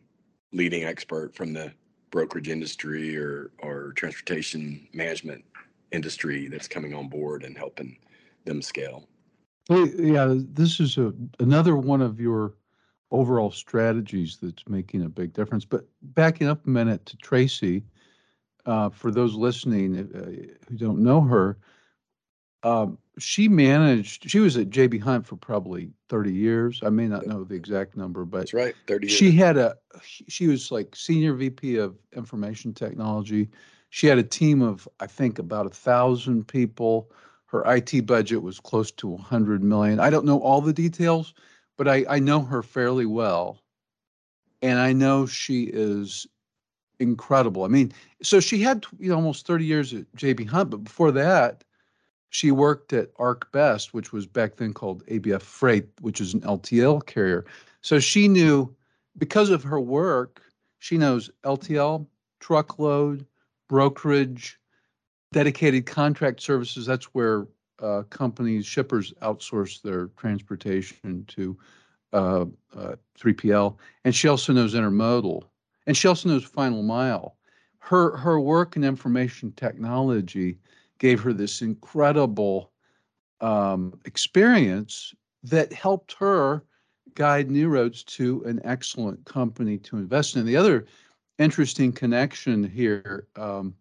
leading 0.54 0.84
expert 0.84 1.36
from 1.36 1.54
the 1.54 1.74
brokerage 2.12 2.50
industry 2.50 3.18
or 3.18 3.52
or 3.60 3.94
transportation 3.94 4.88
management 4.94 5.44
industry 5.92 6.48
that's 6.48 6.68
coming 6.68 6.94
on 6.94 7.10
board 7.10 7.44
and 7.44 7.58
helping 7.58 7.98
them 8.46 8.62
scale. 8.62 9.08
Yeah, 9.70 10.36
this 10.38 10.80
is 10.80 10.98
a, 10.98 11.12
another 11.40 11.76
one 11.76 12.02
of 12.02 12.20
your 12.20 12.54
overall 13.12 13.52
strategies 13.52 14.38
that's 14.42 14.68
making 14.68 15.04
a 15.04 15.10
big 15.10 15.34
difference. 15.34 15.66
But 15.66 15.86
backing 16.02 16.48
up 16.48 16.66
a 16.66 16.70
minute 16.70 17.06
to 17.08 17.18
Tracy, 17.18 17.84
uh, 18.66 18.90
for 18.90 19.12
those 19.12 19.36
listening 19.36 19.98
uh, 19.98 20.68
who 20.68 20.76
don't 20.76 21.00
know 21.00 21.22
her, 21.22 21.58
um, 22.64 22.98
she 23.20 23.48
managed, 23.48 24.30
she 24.30 24.40
was 24.40 24.58
at 24.58 24.70
JB 24.70 25.00
Hunt 25.02 25.26
for 25.26 25.36
probably 25.36 25.92
30 26.10 26.34
years. 26.34 26.82
I 26.84 26.90
may 26.90 27.08
not 27.08 27.28
know 27.28 27.44
the 27.44 27.56
exact 27.56 27.96
number, 27.96 28.26
but 28.26 28.40
That's 28.40 28.54
right, 28.54 28.76
30 28.88 29.08
years. 29.08 29.18
she 29.18 29.32
had 29.32 29.58
a, 29.58 29.76
she 30.02 30.48
was 30.48 30.72
like 30.72 30.96
senior 30.96 31.34
VP 31.36 31.78
of 31.78 31.96
information 32.16 32.74
technology. 32.74 33.50
She 33.92 34.08
had 34.08 34.18
a 34.18 34.24
team 34.24 34.62
of, 34.62 34.90
I 35.00 35.08
think, 35.08 35.40
about 35.40 35.68
a 35.68 35.70
thousand 35.70 36.48
people. 36.48 37.12
Her 37.46 37.64
IT 37.74 38.06
budget 38.06 38.42
was 38.42 38.60
close 38.60 38.92
to 38.94 39.08
100 39.08 39.64
million. 39.64 40.00
I 40.00 40.10
don't 40.10 40.26
know 40.26 40.40
all 40.40 40.60
the 40.60 40.74
details, 40.74 41.34
but 41.78 41.88
I, 41.88 42.06
I 42.10 42.20
know 42.20 42.42
her 42.42 42.64
fairly 42.64 43.06
well. 43.06 43.62
And 44.62 44.80
I 44.80 44.94
know 44.94 45.26
she 45.26 45.64
is 45.64 46.26
incredible. 47.00 47.64
I 47.64 47.68
mean, 47.68 47.92
so 48.24 48.40
she 48.40 48.62
had 48.62 48.86
you 49.00 49.10
know 49.10 49.16
almost 49.16 49.46
30 49.46 49.66
years 49.66 49.94
at 49.94 50.12
JB 50.16 50.48
Hunt, 50.48 50.70
but 50.70 50.84
before 50.84 51.12
that, 51.12 51.64
she 52.30 52.52
worked 52.52 52.92
at 52.94 53.14
ArcBest, 53.16 53.94
which 53.94 54.12
was 54.12 54.26
back 54.26 54.58
then 54.58 54.74
called 54.74 55.06
ABF 55.06 55.42
Freight, 55.42 55.88
which 56.02 56.20
is 56.20 56.34
an 56.34 56.42
LTL 56.42 57.06
carrier. 57.06 57.46
So 57.82 58.00
she 58.00 58.28
knew, 58.28 58.76
because 59.18 59.50
of 59.50 59.64
her 59.64 59.80
work, 59.80 60.42
she 60.80 60.98
knows 60.98 61.30
LTL, 61.44 62.06
truckload, 62.40 63.26
brokerage, 63.70 64.60
dedicated 65.32 65.86
contract 65.86 66.42
services. 66.42 66.86
That's 66.86 67.06
where 67.06 67.48
uh, 67.80 68.04
companies, 68.10 68.66
shippers 68.66 69.14
outsource 69.22 69.82
their 69.82 70.08
transportation 70.18 71.26
to 71.28 71.58
uh, 72.14 72.46
uh, 72.76 72.96
3PL, 73.20 73.78
and 74.06 74.16
she 74.16 74.28
also 74.28 74.54
knows 74.54 74.74
intermodal, 74.74 75.44
and 75.88 75.98
she 75.98 76.08
also 76.08 76.30
knows 76.30 76.44
final 76.44 76.84
mile. 76.84 77.36
Her 77.80 78.16
her 78.18 78.40
work 78.40 78.76
in 78.76 78.84
information 78.84 79.52
technology 79.52 80.58
gave 80.98 81.20
her 81.22 81.34
this 81.34 81.62
incredible 81.62 82.72
um, 83.42 84.00
experience 84.06 85.14
that 85.44 85.72
helped 85.74 86.14
her 86.14 86.64
guide 87.14 87.52
New 87.52 87.70
Roads 87.70 88.04
to 88.04 88.44
an 88.46 88.60
excellent 88.64 89.24
company 89.26 89.78
to 89.80 89.98
invest 89.98 90.36
in. 90.36 90.46
The 90.46 90.58
other 90.58 90.86
interesting 91.38 91.92
connection 91.92 92.64
here 92.64 93.28
um, 93.36 93.76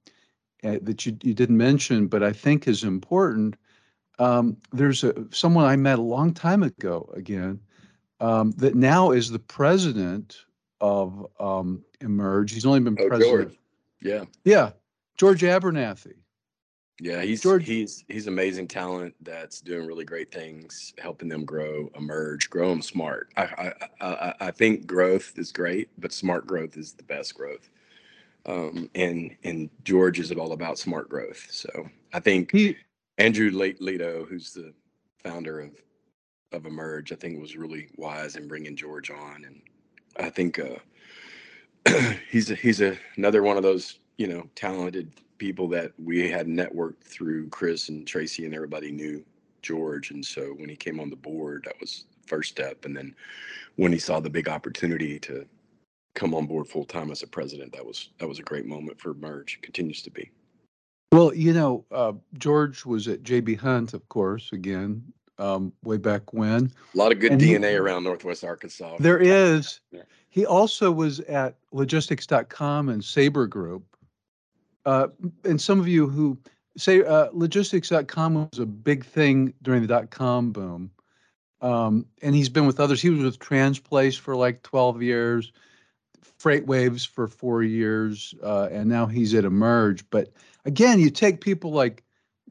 uh, 0.62 0.78
that 0.82 1.06
you, 1.06 1.16
you 1.22 1.34
didn't 1.34 1.56
mention, 1.56 2.06
but 2.06 2.22
I 2.22 2.32
think 2.32 2.66
is 2.66 2.84
important. 2.84 3.56
Um, 4.18 4.56
there's 4.72 5.02
a 5.04 5.14
someone 5.30 5.64
I 5.64 5.76
met 5.76 5.98
a 5.98 6.02
long 6.02 6.32
time 6.32 6.62
ago 6.62 7.10
again 7.14 7.60
um, 8.20 8.52
that 8.52 8.74
now 8.74 9.10
is 9.10 9.30
the 9.30 9.38
president 9.38 10.36
of 10.80 11.26
um, 11.40 11.84
Emerge. 12.00 12.52
He's 12.52 12.66
only 12.66 12.80
been 12.80 12.96
Oh, 13.00 13.08
president. 13.08 13.48
George. 13.50 13.58
Yeah. 14.00 14.24
Yeah, 14.44 14.70
George 15.16 15.42
Abernathy. 15.42 16.14
Yeah, 17.00 17.22
he's 17.22 17.42
George- 17.42 17.66
he's 17.66 18.04
he's 18.08 18.28
amazing 18.28 18.68
talent 18.68 19.14
that's 19.22 19.60
doing 19.60 19.84
really 19.86 20.04
great 20.04 20.30
things, 20.30 20.94
helping 20.98 21.28
them 21.28 21.44
grow, 21.44 21.90
emerge, 21.96 22.48
grow 22.50 22.68
them 22.68 22.82
smart. 22.82 23.32
I 23.36 23.42
I 23.42 23.72
I, 24.00 24.34
I- 24.40 24.50
think 24.52 24.86
growth 24.86 25.32
is 25.36 25.50
great, 25.50 25.88
but 25.98 26.12
smart 26.12 26.46
growth 26.46 26.76
is 26.76 26.92
the 26.92 27.02
best 27.02 27.34
growth. 27.34 27.68
Um, 28.46 28.88
and 28.94 29.34
and 29.42 29.70
George 29.82 30.20
is 30.20 30.30
all 30.30 30.52
about 30.52 30.78
smart 30.78 31.08
growth. 31.08 31.48
So 31.50 31.88
I 32.12 32.20
think 32.20 32.52
He 32.52 32.76
Andrew 33.18 33.50
Late 33.50 33.80
Leto, 33.80 34.24
who's 34.24 34.52
the 34.52 34.72
founder 35.22 35.60
of 35.60 35.70
of 36.52 36.66
Emerge, 36.66 37.12
I 37.12 37.16
think 37.16 37.40
was 37.40 37.56
really 37.56 37.88
wise 37.96 38.36
in 38.36 38.46
bringing 38.48 38.76
George 38.76 39.10
on, 39.10 39.44
and 39.44 39.62
I 40.18 40.30
think 40.30 40.58
uh, 40.58 40.78
he's 42.30 42.50
a, 42.50 42.54
he's 42.54 42.80
a, 42.80 42.96
another 43.16 43.42
one 43.42 43.56
of 43.56 43.62
those 43.62 43.98
you 44.18 44.26
know 44.26 44.48
talented 44.54 45.12
people 45.38 45.68
that 45.68 45.92
we 45.98 46.30
had 46.30 46.46
networked 46.46 47.02
through 47.02 47.48
Chris 47.48 47.88
and 47.88 48.06
Tracy 48.06 48.44
and 48.44 48.54
everybody 48.54 48.92
knew 48.92 49.24
George, 49.62 50.10
and 50.10 50.24
so 50.24 50.54
when 50.58 50.68
he 50.68 50.76
came 50.76 51.00
on 51.00 51.10
the 51.10 51.16
board, 51.16 51.64
that 51.66 51.80
was 51.80 52.06
the 52.22 52.28
first 52.28 52.50
step, 52.50 52.84
and 52.84 52.96
then 52.96 53.14
when 53.76 53.92
he 53.92 53.98
saw 53.98 54.20
the 54.20 54.30
big 54.30 54.48
opportunity 54.48 55.18
to 55.20 55.46
come 56.14 56.34
on 56.34 56.46
board 56.46 56.68
full 56.68 56.84
time 56.84 57.10
as 57.10 57.22
a 57.22 57.26
president, 57.26 57.72
that 57.72 57.84
was 57.84 58.10
that 58.18 58.28
was 58.28 58.38
a 58.38 58.44
great 58.44 58.66
moment 58.66 59.00
for 59.00 59.10
Emerge. 59.12 59.60
Continues 59.62 60.02
to 60.02 60.10
be. 60.10 60.30
Well, 61.14 61.32
you 61.32 61.52
know, 61.52 61.84
uh, 61.92 62.12
George 62.38 62.84
was 62.84 63.06
at 63.06 63.22
JB 63.22 63.58
Hunt, 63.58 63.94
of 63.94 64.08
course, 64.08 64.50
again, 64.52 65.00
um, 65.38 65.72
way 65.84 65.96
back 65.96 66.32
when. 66.32 66.72
A 66.94 66.98
lot 66.98 67.12
of 67.12 67.20
good 67.20 67.32
And 67.32 67.40
he- 67.40 67.54
DNA 67.54 67.78
around 67.78 68.02
Northwest 68.02 68.42
Arkansas. 68.42 68.96
There 68.98 69.18
is. 69.20 69.78
Yeah. 69.92 70.02
He 70.30 70.44
also 70.44 70.90
was 70.90 71.20
at 71.20 71.54
logistics.com 71.70 72.88
and 72.88 73.04
Sabre 73.04 73.46
Group. 73.46 73.84
Uh, 74.84 75.08
and 75.44 75.60
some 75.60 75.78
of 75.78 75.86
you 75.86 76.08
who 76.08 76.36
say 76.76 77.04
uh, 77.04 77.28
logistics.com 77.32 78.34
was 78.34 78.58
a 78.58 78.66
big 78.66 79.04
thing 79.04 79.54
during 79.62 79.82
the 79.82 79.88
dot 79.88 80.10
com 80.10 80.50
boom. 80.50 80.90
Um, 81.60 82.06
and 82.22 82.34
he's 82.34 82.48
been 82.48 82.66
with 82.66 82.80
others. 82.80 83.00
He 83.00 83.08
was 83.08 83.20
with 83.22 83.38
Transplace 83.38 84.18
for 84.18 84.34
like 84.34 84.62
12 84.64 85.00
years, 85.00 85.52
FreightWaves 86.38 87.06
for 87.06 87.28
four 87.28 87.62
years, 87.62 88.34
uh, 88.42 88.68
and 88.70 88.88
now 88.88 89.06
he's 89.06 89.34
at 89.34 89.44
Emerge. 89.44 90.08
But 90.10 90.32
again, 90.64 90.98
you 91.00 91.10
take 91.10 91.40
people 91.40 91.72
like 91.72 92.02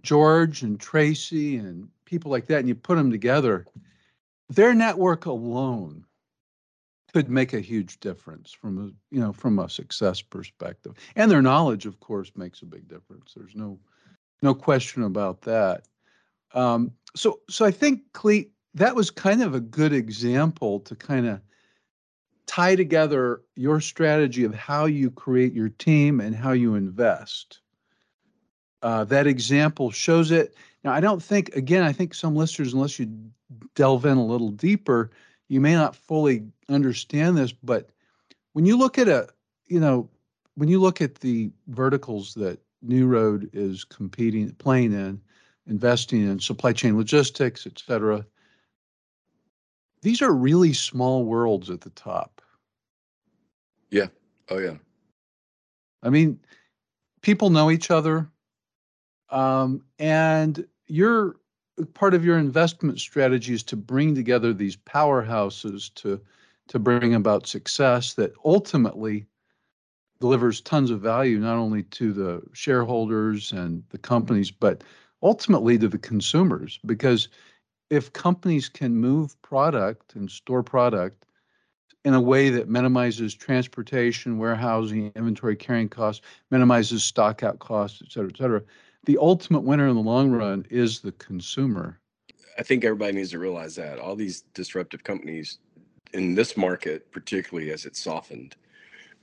George 0.01 0.61
and 0.61 0.79
Tracy 0.79 1.57
and 1.57 1.89
people 2.05 2.31
like 2.31 2.47
that, 2.47 2.59
and 2.59 2.67
you 2.67 2.75
put 2.75 2.95
them 2.95 3.11
together. 3.11 3.65
Their 4.49 4.73
network 4.73 5.25
alone 5.25 6.05
could 7.13 7.29
make 7.29 7.53
a 7.53 7.59
huge 7.59 7.99
difference 7.99 8.51
from 8.51 8.77
a 8.79 9.15
you 9.15 9.21
know 9.21 9.31
from 9.31 9.59
a 9.59 9.69
success 9.69 10.21
perspective, 10.21 10.93
and 11.15 11.29
their 11.29 11.41
knowledge, 11.41 11.85
of 11.85 11.99
course, 11.99 12.31
makes 12.35 12.61
a 12.61 12.65
big 12.65 12.87
difference. 12.87 13.33
There's 13.35 13.55
no 13.55 13.79
no 14.41 14.53
question 14.53 15.03
about 15.03 15.41
that. 15.43 15.83
Um, 16.53 16.91
so 17.15 17.39
so 17.49 17.65
I 17.65 17.71
think 17.71 18.01
Clete 18.13 18.51
that 18.73 18.95
was 18.95 19.11
kind 19.11 19.41
of 19.41 19.53
a 19.53 19.59
good 19.59 19.93
example 19.93 20.79
to 20.81 20.95
kind 20.95 21.27
of 21.27 21.41
tie 22.53 22.75
together 22.75 23.41
your 23.55 23.81
strategy 23.81 24.43
of 24.43 24.53
how 24.53 24.85
you 24.85 25.09
create 25.09 25.53
your 25.53 25.69
team 25.69 26.21
and 26.21 26.35
how 26.35 26.51
you 26.51 26.75
invest. 26.75 27.61
Uh, 28.83 29.03
that 29.03 29.25
example 29.25 29.89
shows 29.89 30.29
it. 30.29 30.55
Now, 30.83 30.93
I 30.93 30.99
don't 30.99 31.23
think, 31.23 31.55
again, 31.55 31.81
I 31.81 31.91
think 31.91 32.13
some 32.13 32.35
listeners, 32.35 32.73
unless 32.73 32.99
you 32.99 33.11
delve 33.73 34.05
in 34.05 34.17
a 34.17 34.25
little 34.25 34.51
deeper, 34.51 35.09
you 35.47 35.59
may 35.61 35.73
not 35.73 35.95
fully 35.95 36.43
understand 36.69 37.37
this. 37.37 37.51
But 37.51 37.89
when 38.51 38.65
you 38.65 38.77
look 38.77 38.99
at 38.99 39.07
a, 39.07 39.29
you 39.65 39.79
know, 39.79 40.07
when 40.53 40.69
you 40.69 40.79
look 40.79 41.01
at 41.01 41.15
the 41.15 41.49
verticals 41.69 42.35
that 42.35 42.59
New 42.83 43.07
Road 43.07 43.49
is 43.51 43.83
competing, 43.83 44.51
playing 44.51 44.93
in, 44.93 45.19
investing 45.65 46.21
in, 46.21 46.39
supply 46.39 46.71
chain 46.71 46.97
logistics, 46.97 47.65
et 47.65 47.81
cetera, 47.83 48.23
these 50.03 50.21
are 50.21 50.33
really 50.33 50.73
small 50.73 51.25
worlds 51.25 51.71
at 51.71 51.81
the 51.81 51.89
top. 51.91 52.41
Oh 54.49 54.57
yeah. 54.57 54.75
I 56.01 56.09
mean, 56.09 56.39
people 57.21 57.49
know 57.49 57.71
each 57.71 57.91
other, 57.91 58.29
um, 59.29 59.83
and 59.99 60.67
your 60.87 61.37
part 61.93 62.13
of 62.13 62.23
your 62.23 62.37
investment 62.37 62.99
strategy 62.99 63.53
is 63.53 63.63
to 63.63 63.75
bring 63.75 64.13
together 64.13 64.53
these 64.53 64.75
powerhouses 64.75 65.93
to 65.95 66.21
to 66.67 66.79
bring 66.79 67.15
about 67.15 67.47
success 67.47 68.13
that 68.13 68.33
ultimately 68.45 69.25
delivers 70.19 70.61
tons 70.61 70.91
of 70.91 71.01
value 71.01 71.39
not 71.39 71.57
only 71.57 71.83
to 71.83 72.13
the 72.13 72.41
shareholders 72.53 73.51
and 73.51 73.83
the 73.89 73.97
companies, 73.97 74.51
but 74.51 74.83
ultimately 75.21 75.77
to 75.77 75.89
the 75.89 75.97
consumers. 75.97 76.79
Because 76.85 77.27
if 77.89 78.13
companies 78.13 78.69
can 78.69 78.95
move 78.95 79.39
product 79.41 80.15
and 80.15 80.31
store 80.31 80.63
product 80.63 81.25
in 82.05 82.13
a 82.13 82.21
way 82.21 82.49
that 82.49 82.67
minimizes 82.67 83.33
transportation, 83.33 84.37
warehousing, 84.37 85.11
inventory 85.15 85.55
carrying 85.55 85.89
costs, 85.89 86.21
minimizes 86.51 87.03
stock 87.03 87.43
out 87.43 87.59
costs, 87.59 88.01
et 88.03 88.11
cetera, 88.11 88.29
et 88.29 88.37
cetera. 88.37 88.61
The 89.05 89.17
ultimate 89.17 89.61
winner 89.61 89.87
in 89.87 89.95
the 89.95 90.01
long 90.01 90.31
run 90.31 90.65
is 90.69 90.99
the 90.99 91.11
consumer. 91.13 91.99
I 92.57 92.63
think 92.63 92.83
everybody 92.83 93.13
needs 93.13 93.31
to 93.31 93.39
realize 93.39 93.75
that 93.75 93.99
all 93.99 94.15
these 94.15 94.41
disruptive 94.53 95.03
companies 95.03 95.59
in 96.13 96.35
this 96.35 96.55
market, 96.55 97.11
particularly 97.11 97.71
as 97.71 97.85
it 97.85 97.95
softened, 97.95 98.55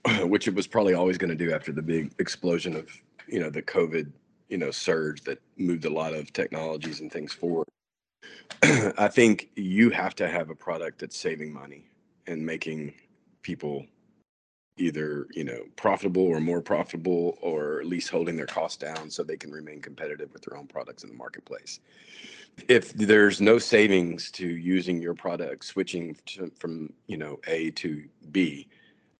which 0.22 0.48
it 0.48 0.54
was 0.54 0.66
probably 0.66 0.94
always 0.94 1.18
going 1.18 1.30
to 1.30 1.36
do 1.36 1.52
after 1.52 1.72
the 1.72 1.82
big 1.82 2.12
explosion 2.18 2.74
of 2.74 2.88
you 3.28 3.38
know 3.38 3.50
the 3.50 3.62
COVID 3.62 4.10
you 4.48 4.58
know 4.58 4.70
surge 4.70 5.22
that 5.22 5.38
moved 5.56 5.84
a 5.84 5.90
lot 5.90 6.14
of 6.14 6.32
technologies 6.32 7.00
and 7.00 7.12
things 7.12 7.32
forward. 7.32 7.68
I 8.62 9.08
think 9.08 9.50
you 9.54 9.90
have 9.90 10.14
to 10.16 10.28
have 10.28 10.50
a 10.50 10.54
product 10.54 10.98
that's 10.98 11.16
saving 11.16 11.52
money 11.52 11.84
and 12.26 12.44
making 12.44 12.94
people 13.42 13.86
either 14.76 15.26
you 15.32 15.44
know 15.44 15.62
profitable 15.76 16.22
or 16.22 16.40
more 16.40 16.62
profitable 16.62 17.36
or 17.42 17.80
at 17.80 17.86
least 17.86 18.08
holding 18.08 18.36
their 18.36 18.46
costs 18.46 18.78
down 18.78 19.10
so 19.10 19.22
they 19.22 19.36
can 19.36 19.52
remain 19.52 19.80
competitive 19.80 20.32
with 20.32 20.42
their 20.42 20.56
own 20.56 20.66
products 20.66 21.02
in 21.02 21.10
the 21.10 21.16
marketplace. 21.16 21.80
If 22.68 22.92
there's 22.94 23.40
no 23.40 23.58
savings 23.58 24.30
to 24.32 24.46
using 24.46 25.00
your 25.00 25.14
product 25.14 25.64
switching 25.64 26.16
to, 26.26 26.50
from 26.58 26.92
you 27.06 27.16
know 27.16 27.38
a 27.46 27.70
to 27.72 28.04
b 28.30 28.68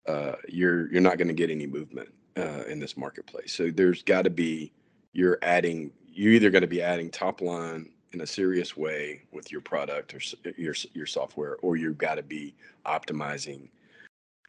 uh, 0.06 0.32
you're 0.48 0.90
you're 0.90 1.00
not 1.00 1.18
going 1.18 1.28
to 1.28 1.34
get 1.34 1.50
any 1.50 1.66
movement 1.66 2.08
uh, 2.36 2.64
in 2.68 2.78
this 2.78 2.96
marketplace. 2.96 3.52
So 3.52 3.70
there's 3.70 4.02
got 4.02 4.22
to 4.22 4.30
be 4.30 4.72
you're 5.12 5.38
adding 5.42 5.92
you're 6.06 6.32
either 6.32 6.50
going 6.50 6.62
to 6.62 6.68
be 6.68 6.82
adding 6.82 7.10
top 7.10 7.40
line 7.40 7.90
in 8.12 8.22
a 8.22 8.26
serious 8.26 8.76
way 8.76 9.22
with 9.32 9.52
your 9.52 9.60
product 9.60 10.14
or 10.14 10.20
your 10.56 10.74
your 10.94 11.06
software 11.06 11.56
or 11.62 11.76
you've 11.76 11.98
got 11.98 12.16
to 12.16 12.22
be 12.22 12.54
optimizing 12.86 13.68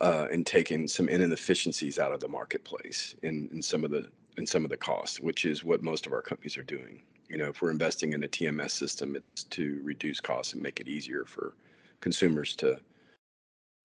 uh, 0.02 0.28
and 0.32 0.46
taking 0.46 0.88
some 0.88 1.08
inefficiencies 1.08 2.00
out 2.00 2.12
of 2.12 2.20
the 2.20 2.28
marketplace 2.28 3.16
in, 3.22 3.48
in 3.54 3.62
some 3.62 3.84
of 3.84 3.92
the 3.92 4.10
in 4.38 4.48
some 4.48 4.64
of 4.64 4.72
the 4.72 4.78
costs, 4.78 5.20
which 5.20 5.46
is 5.46 5.64
what 5.64 5.84
most 5.84 6.08
of 6.08 6.14
our 6.14 6.22
companies 6.22 6.58
are 6.58 6.64
doing. 6.64 7.04
You 7.30 7.38
know, 7.38 7.50
if 7.50 7.62
we're 7.62 7.72
investing 7.72 8.14
in 8.14 8.24
a 8.24 8.28
TMS 8.28 8.72
system, 8.72 9.16
it's 9.16 9.44
to 9.44 9.80
reduce 9.84 10.20
costs 10.20 10.54
and 10.54 10.62
make 10.62 10.80
it 10.80 10.88
easier 10.88 11.26
for 11.26 11.54
consumers 12.00 12.56
to 12.58 12.80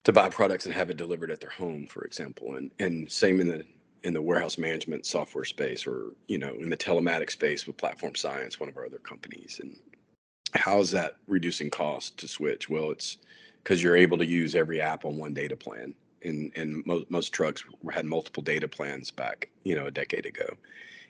to 0.04 0.12
buy 0.12 0.28
products 0.28 0.66
and 0.66 0.74
have 0.74 0.88
it 0.88 0.96
delivered 0.96 1.32
at 1.32 1.40
their 1.40 1.50
home, 1.50 1.86
for 1.86 2.04
example. 2.04 2.56
And 2.56 2.70
and 2.78 3.10
same 3.10 3.40
in 3.40 3.48
the 3.48 3.64
in 4.06 4.14
the 4.14 4.22
warehouse 4.22 4.58
management 4.58 5.06
software 5.06 5.44
space, 5.44 5.86
or 5.86 6.12
you 6.28 6.38
know, 6.38 6.54
in 6.60 6.70
the 6.70 6.76
telematic 6.76 7.30
space 7.30 7.66
with 7.66 7.76
Platform 7.76 8.14
Science, 8.14 8.60
one 8.60 8.68
of 8.70 8.76
our 8.78 8.86
other 8.86 8.98
companies. 8.98 9.60
And 9.62 9.76
how 10.54 10.80
is 10.80 10.90
that 10.92 11.16
reducing 11.26 11.70
cost 11.70 12.18
to 12.18 12.28
switch? 12.28 12.70
Well, 12.70 12.90
it's 12.92 13.18
because 13.62 13.82
you're 13.82 13.96
able 13.96 14.18
to 14.18 14.26
use 14.26 14.54
every 14.54 14.80
app 14.80 15.04
on 15.04 15.18
one 15.18 15.34
data 15.34 15.56
plan 15.56 15.94
and 16.22 16.52
and 16.56 16.84
most 16.86 17.10
most 17.10 17.32
trucks 17.32 17.64
had 17.92 18.06
multiple 18.06 18.42
data 18.42 18.68
plans 18.68 19.10
back 19.10 19.50
you 19.64 19.74
know 19.74 19.86
a 19.86 19.90
decade 19.90 20.26
ago 20.26 20.46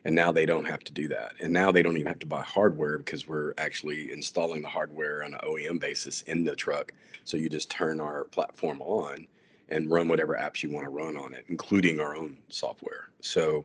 And 0.04 0.14
now 0.14 0.32
they 0.32 0.46
don't 0.46 0.66
have 0.66 0.84
to 0.84 0.92
do 0.92 1.08
that. 1.08 1.34
And 1.40 1.52
now 1.52 1.72
they 1.72 1.82
don't 1.82 1.96
even 1.96 2.06
have 2.08 2.20
to 2.20 2.26
buy 2.26 2.42
hardware 2.42 2.98
because 2.98 3.28
we're 3.28 3.54
actually 3.58 4.12
installing 4.12 4.62
the 4.62 4.68
hardware 4.68 5.24
on 5.24 5.34
an 5.34 5.40
OEM 5.44 5.80
basis 5.80 6.22
in 6.22 6.44
the 6.44 6.56
truck. 6.56 6.92
So 7.24 7.36
you 7.36 7.48
just 7.50 7.70
turn 7.70 8.00
our 8.00 8.24
platform 8.26 8.82
on 8.82 9.26
and 9.68 9.90
run 9.90 10.08
whatever 10.08 10.34
apps 10.34 10.62
you 10.62 10.70
want 10.70 10.84
to 10.84 10.90
run 10.90 11.16
on 11.16 11.34
it, 11.34 11.44
including 11.48 12.00
our 12.00 12.16
own 12.16 12.38
software. 12.48 13.10
So 13.20 13.64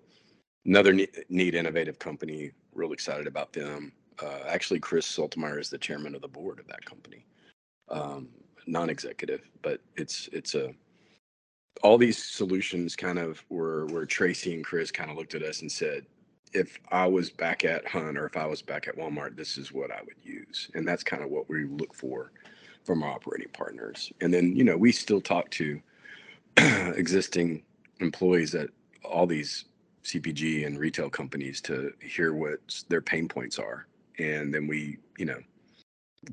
another 0.66 0.94
neat, 0.94 1.56
innovative 1.56 2.00
company. 2.00 2.52
Real 2.74 2.94
excited 2.94 3.28
about 3.28 3.54
them. 3.54 3.92
Uh, 4.22 4.40
actually, 4.48 4.80
Chris 4.80 5.06
Sultemeier 5.06 5.60
is 5.60 5.70
the 5.70 5.78
chairman 5.78 6.16
of 6.16 6.22
the 6.22 6.28
board 6.28 6.60
of 6.60 6.68
that 6.68 6.86
company, 6.86 7.26
um, 7.90 8.30
non-executive, 8.68 9.50
but 9.62 9.82
it's 9.96 10.30
it's 10.32 10.56
a 10.56 10.74
all 11.84 11.98
these 11.98 12.24
solutions 12.24 12.96
kind 12.96 13.18
of 13.18 13.44
were 13.50 13.86
where 13.88 14.06
Tracy 14.06 14.54
and 14.54 14.64
Chris 14.64 14.92
kind 14.92 15.10
of 15.10 15.18
looked 15.18 15.36
at 15.36 15.42
us 15.42 15.62
and 15.62 15.72
said, 15.72 16.06
if 16.54 16.78
I 16.92 17.08
was 17.08 17.30
back 17.30 17.64
at 17.64 17.88
Hunt 17.88 18.18
or 18.18 18.26
if 18.26 18.36
I 18.36 18.46
was 18.46 18.62
back 18.62 18.88
at 18.88 18.98
Walmart, 18.98 19.38
this 19.38 19.58
is 19.58 19.72
what 19.72 19.90
I 19.90 20.02
would 20.06 20.18
use, 20.22 20.70
and 20.76 20.88
that's 20.88 21.04
kind 21.04 21.24
of 21.24 21.30
what 21.30 21.50
we 21.50 21.66
look 21.66 21.94
for 21.94 22.32
from 22.84 23.04
our 23.04 23.12
operating 23.12 23.50
partners. 23.54 24.12
And 24.22 24.34
then 24.34 24.56
you 24.56 24.64
know 24.64 24.78
we 24.78 24.92
still 24.92 25.22
talk 25.22 25.50
to 25.52 25.82
existing 26.58 27.64
employees 28.00 28.56
at 28.56 28.70
all 29.04 29.28
these 29.28 29.66
CPG 30.04 30.66
and 30.66 30.80
retail 30.80 31.10
companies 31.10 31.62
to 31.62 31.94
hear 32.02 32.34
what 32.34 32.60
their 32.90 33.02
pain 33.02 33.28
points 33.28 33.60
are. 33.60 33.88
And 34.20 34.54
then 34.54 34.68
we, 34.68 34.98
you 35.18 35.26
know, 35.26 35.40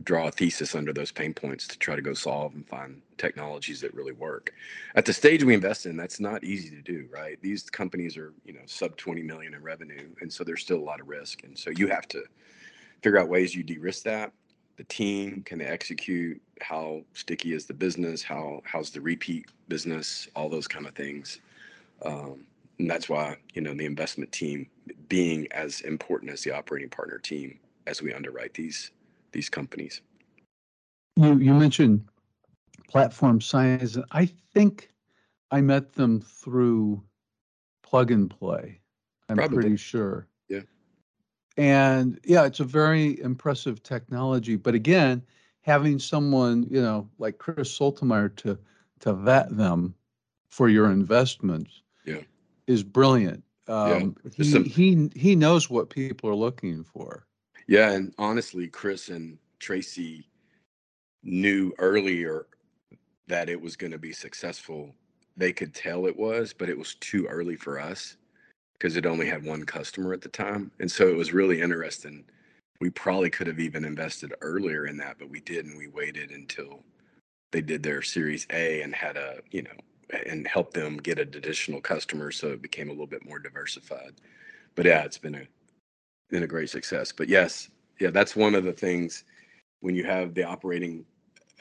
draw 0.05 0.29
a 0.29 0.31
thesis 0.31 0.75
under 0.75 0.93
those 0.93 1.13
pain 1.13 1.33
points 1.33 1.67
to 1.67 1.79
try 1.79 1.97
to 1.97 2.03
go 2.03 2.13
solve 2.15 2.55
and 2.55 2.67
find 2.69 3.03
technologies 3.17 3.81
that 3.81 3.95
really 3.95 4.13
work. 4.13 4.53
At 4.95 5.05
the 5.05 5.13
stage 5.13 5.45
we 5.45 5.55
invest 5.55 5.87
in, 5.87 5.97
that's 5.97 6.21
not 6.21 6.45
easy 6.45 6.71
to 6.71 6.83
do, 6.83 7.09
right? 7.11 7.41
These 7.43 7.65
companies 7.71 8.17
are, 8.17 8.35
you 8.45 8.53
know, 8.53 8.61
sub 8.67 8.97
20 8.97 9.23
million 9.23 9.55
in 9.55 9.63
revenue. 9.63 10.09
And 10.21 10.33
so 10.33 10.45
there's 10.45 10.63
still 10.63 10.79
a 10.79 10.85
lot 10.85 11.01
of 11.01 11.09
risk. 11.09 11.45
And 11.45 11.59
so 11.59 11.71
you 11.71 11.89
have 11.89 12.07
to 12.09 12.23
figure 13.03 13.19
out 13.19 13.29
ways 13.29 13.55
you 13.55 13.63
de-risk 13.63 14.05
that. 14.05 14.33
The 14.77 14.85
team, 14.85 15.43
can 15.45 15.59
they 15.59 15.67
execute? 15.67 16.41
How 16.61 17.03
sticky 17.15 17.53
is 17.55 17.67
the 17.67 17.75
business? 17.75 18.23
How 18.23 18.63
how's 18.65 18.91
the 18.91 19.01
repeat 19.01 19.47
business? 19.69 20.29
All 20.35 20.49
those 20.49 20.69
kind 20.69 20.87
of 20.87 20.95
things. 20.95 21.41
Um, 22.05 22.45
and 22.79 22.91
that's 22.91 23.09
why 23.09 23.37
you 23.55 23.63
know 23.63 23.75
the 23.75 23.85
investment 23.85 24.31
team 24.33 24.69
being 25.09 25.47
as 25.53 25.81
important 25.83 26.31
as 26.31 26.43
the 26.43 26.51
operating 26.53 26.89
partner 26.89 27.19
team 27.19 27.59
as 27.87 28.03
we 28.03 28.13
underwrite 28.13 28.55
these 28.55 28.91
these 29.33 29.49
companies 29.49 30.01
you 31.17 31.37
you 31.39 31.55
mentioned 31.55 32.05
platform 32.89 33.41
science 33.41 33.99
i 34.13 34.25
think 34.25 34.91
i 35.51 35.61
met 35.61 35.93
them 35.93 36.21
through 36.21 37.03
plug 37.83 38.11
and 38.11 38.31
play 38.31 38.81
i'm 39.29 39.37
Probably. 39.37 39.59
pretty 39.59 39.77
sure 39.77 40.27
Yeah. 40.49 40.61
and 41.57 42.19
yeah 42.25 42.45
it's 42.45 42.61
a 42.61 42.65
very 42.65 43.21
impressive 43.21 43.83
technology 43.83 44.57
but 44.57 44.75
again 44.75 45.23
having 45.69 45.99
someone 45.99 46.67
you 46.71 46.81
know 46.81 47.07
like 47.19 47.37
chris 47.37 47.79
Sultemeier 47.79 48.35
to 48.37 48.59
to 49.01 49.13
vet 49.13 49.55
them 49.55 49.95
for 50.51 50.69
your 50.71 50.91
investments 50.91 51.83
Yeah. 52.07 52.23
is 52.67 52.83
brilliant. 52.83 53.45
Um, 53.69 54.17
he, 54.35 54.43
Just 54.45 54.53
some- 54.53 54.65
he 54.65 55.11
he 55.15 55.37
knows 55.37 55.69
what 55.69 55.91
people 55.91 56.31
are 56.31 56.35
looking 56.35 56.83
for. 56.85 57.27
Yeah 57.67 57.91
and 57.93 58.15
honestly 58.19 58.67
chris 58.67 59.11
and 59.11 59.37
tracy 59.61 60.27
knew 61.23 61.75
earlier 61.79 62.47
that 63.27 63.51
it 63.51 63.61
was 63.61 63.77
going 63.77 63.91
to 63.93 63.99
be 63.99 64.13
successful. 64.13 64.95
They 65.37 65.53
could 65.53 65.75
tell 65.75 66.07
it 66.07 66.17
was 66.17 66.55
but 66.55 66.71
it 66.71 66.79
was 66.79 66.95
too 66.95 67.27
early 67.27 67.57
for 67.57 67.79
us 67.79 68.17
because 68.73 68.97
it 68.97 69.05
only 69.05 69.27
had 69.27 69.45
one 69.45 69.65
customer 69.65 70.15
at 70.15 70.23
the 70.23 70.31
time 70.31 70.71
and 70.81 70.91
so 70.91 71.07
it 71.09 71.17
was 71.17 71.35
really 71.35 71.61
interesting 71.61 72.25
we 72.81 72.91
probably 72.91 73.31
could 73.31 73.47
have 73.47 73.61
even 73.61 73.85
invested 73.85 74.35
earlier 74.41 74.87
in 74.87 74.97
that 74.99 75.19
but 75.19 75.31
we 75.31 75.41
didn't. 75.41 75.79
We 75.79 75.89
waited 75.89 76.31
until 76.31 76.85
they 77.53 77.61
did 77.63 77.83
their 77.83 78.03
series 78.03 78.47
a 78.53 78.83
and 78.83 78.95
had 78.95 79.17
a 79.17 79.39
you 79.51 79.63
know 79.63 79.71
and 80.27 80.47
helped 80.49 80.75
them 80.75 80.99
get 80.99 81.19
an 81.19 81.29
additional 81.29 81.81
customer 81.81 82.31
so 82.33 82.49
it 82.49 82.63
became 82.63 82.89
a 82.89 82.93
little 82.93 83.07
bit 83.07 83.27
more 83.27 83.39
diversified. 83.39 84.15
But 84.77 84.87
yeah 84.87 85.05
it's 85.05 85.19
been 85.19 85.37
a 85.37 85.45
been 86.31 86.45
a 86.45 86.49
great 86.49 86.71
success. 86.71 87.13
But 87.13 87.29
yes 87.29 87.71
yeah 88.01 88.11
that's 88.11 88.37
one 88.37 88.55
of 88.55 88.65
the 88.65 88.73
things 88.73 89.25
when 89.81 89.95
you 89.95 90.05
have 90.05 90.35
the 90.35 90.45
operating 90.45 91.05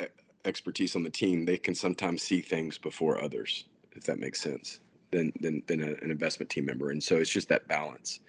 e- 0.02 0.06
expertise 0.46 0.96
on 0.96 1.04
the 1.04 1.10
team 1.10 1.46
they 1.46 1.58
can 1.58 1.76
sometimes 1.76 2.24
see 2.24 2.42
things 2.42 2.78
before 2.78 3.22
others 3.24 3.66
if 3.94 4.04
that 4.06 4.20
makes 4.20 4.42
sense 4.42 4.80
than 5.12 5.34
than, 5.42 5.64
than 5.68 5.82
a, 5.84 5.88
an 6.04 6.12
investment 6.12 6.50
team 6.50 6.66
member. 6.66 6.92
And 6.92 7.04
so 7.04 7.18
it's 7.18 7.32
just 7.32 7.50
that 7.50 7.68
balance 7.68 8.20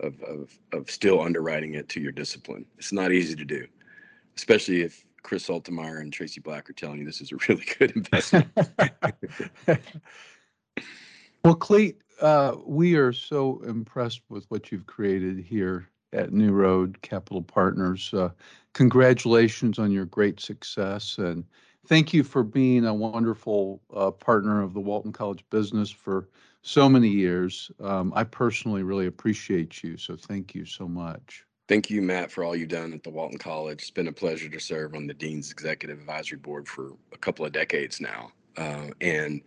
of, 0.00 0.20
of 0.22 0.58
of 0.72 0.90
still 0.90 1.20
underwriting 1.20 1.74
it 1.74 1.88
to 1.88 2.00
your 2.00 2.12
discipline 2.12 2.64
it's 2.78 2.92
not 2.92 3.12
easy 3.12 3.34
to 3.34 3.44
do 3.44 3.66
especially 4.36 4.82
if 4.82 5.04
chris 5.22 5.46
Sultemeier 5.48 6.00
and 6.00 6.12
tracy 6.12 6.40
black 6.40 6.68
are 6.70 6.74
telling 6.74 6.98
you 6.98 7.04
this 7.04 7.20
is 7.20 7.32
a 7.32 7.36
really 7.48 7.64
good 7.78 7.92
investment 7.92 8.48
well, 11.44 11.54
Clete, 11.54 12.00
uh, 12.20 12.56
we 12.64 12.96
are 12.96 13.12
so 13.12 13.60
impressed 13.62 14.22
with 14.28 14.46
what 14.48 14.70
you've 14.70 14.86
created 14.86 15.38
here 15.38 15.88
at 16.12 16.32
New 16.32 16.52
Road 16.52 17.00
Capital 17.02 17.42
Partners. 17.42 18.12
Uh, 18.12 18.30
congratulations 18.72 19.78
on 19.78 19.90
your 19.90 20.06
great 20.06 20.40
success, 20.40 21.18
and 21.18 21.44
thank 21.86 22.12
you 22.12 22.22
for 22.22 22.42
being 22.42 22.84
a 22.86 22.94
wonderful 22.94 23.82
uh, 23.94 24.10
partner 24.10 24.62
of 24.62 24.74
the 24.74 24.80
Walton 24.80 25.12
College 25.12 25.44
Business 25.50 25.90
for 25.90 26.28
so 26.66 26.88
many 26.88 27.08
years. 27.08 27.70
Um, 27.80 28.12
I 28.16 28.24
personally 28.24 28.82
really 28.82 29.06
appreciate 29.06 29.84
you, 29.84 29.96
so 29.96 30.16
thank 30.16 30.52
you 30.54 30.64
so 30.64 30.88
much. 30.88 31.44
Thank 31.68 31.90
you, 31.90 32.02
Matt, 32.02 32.30
for 32.32 32.42
all 32.42 32.56
you've 32.56 32.68
done 32.68 32.92
at 32.92 33.04
the 33.04 33.10
Walton 33.10 33.38
College. 33.38 33.82
It's 33.82 33.90
been 33.90 34.08
a 34.08 34.12
pleasure 34.12 34.48
to 34.48 34.58
serve 34.58 34.94
on 34.94 35.06
the 35.06 35.14
Dean's 35.14 35.50
Executive 35.52 35.98
Advisory 36.00 36.38
Board 36.38 36.66
for 36.68 36.90
a 37.12 37.18
couple 37.18 37.44
of 37.46 37.52
decades 37.52 38.00
now. 38.00 38.32
Uh, 38.56 38.88
and 39.00 39.42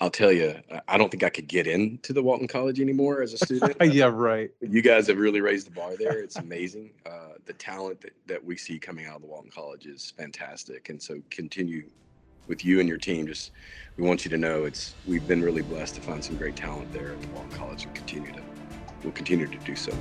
I'll 0.00 0.10
tell 0.10 0.32
you, 0.32 0.54
I- 0.70 0.80
I 0.88 0.98
don't 0.98 1.10
think 1.10 1.22
I 1.22 1.28
could 1.30 1.46
get 1.46 1.66
into 1.66 2.14
the 2.14 2.22
Walton 2.22 2.48
College 2.48 2.80
anymore 2.80 3.20
as 3.20 3.34
a 3.34 3.38
student. 3.44 3.76
yeah, 3.92 4.10
right. 4.12 4.50
You 4.60 4.80
guys 4.80 5.06
have 5.08 5.18
really 5.18 5.42
raised 5.42 5.66
the 5.66 5.72
bar 5.72 5.96
there. 5.98 6.20
It's 6.20 6.36
amazing. 6.36 6.90
Uh, 7.04 7.34
the 7.44 7.52
talent 7.54 8.00
that, 8.00 8.12
that 8.26 8.42
we 8.42 8.56
see 8.56 8.78
coming 8.78 9.04
out 9.06 9.16
of 9.16 9.22
the 9.22 9.28
Walton 9.28 9.50
College 9.50 9.84
is 9.86 10.12
fantastic. 10.16 10.88
And 10.88 11.02
so 11.02 11.20
continue 11.30 11.84
with 12.48 12.64
you 12.64 12.80
and 12.80 12.88
your 12.88 12.98
team. 12.98 13.26
Just 13.26 13.50
we 13.96 14.04
want 14.04 14.24
you 14.24 14.30
to 14.30 14.38
know 14.38 14.64
it's 14.64 14.94
we've 15.06 15.26
been 15.26 15.42
really 15.42 15.62
blessed 15.62 15.94
to 15.96 16.00
find 16.00 16.24
some 16.24 16.36
great 16.36 16.56
talent 16.56 16.92
there 16.92 17.12
at 17.12 17.22
the 17.22 17.28
Walton 17.28 17.50
College 17.52 17.84
and 17.84 17.94
continue 17.94 18.32
to 18.32 18.42
we'll 19.02 19.12
continue 19.12 19.46
to 19.46 19.58
do 19.58 19.76
so. 19.76 19.92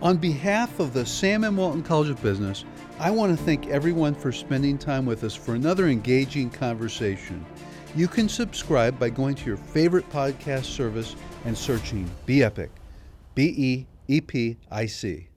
On 0.00 0.16
behalf 0.16 0.78
of 0.78 0.92
the 0.92 1.04
Sam 1.04 1.42
M. 1.42 1.56
Walton 1.56 1.82
College 1.82 2.10
of 2.10 2.22
Business, 2.22 2.64
I 3.00 3.10
want 3.10 3.36
to 3.36 3.44
thank 3.44 3.66
everyone 3.68 4.14
for 4.14 4.30
spending 4.30 4.78
time 4.78 5.06
with 5.06 5.24
us 5.24 5.34
for 5.34 5.54
another 5.54 5.88
engaging 5.88 6.50
conversation. 6.50 7.44
You 7.96 8.06
can 8.06 8.28
subscribe 8.28 8.98
by 8.98 9.10
going 9.10 9.34
to 9.36 9.44
your 9.46 9.56
favorite 9.56 10.08
podcast 10.10 10.64
service 10.64 11.16
and 11.44 11.56
searching 11.56 12.08
Be 12.26 12.44
Epic, 12.44 12.70
B 13.34 13.54
E 13.56 13.86
E 14.08 14.20
P 14.20 14.56
I 14.70 14.86
C. 14.86 15.27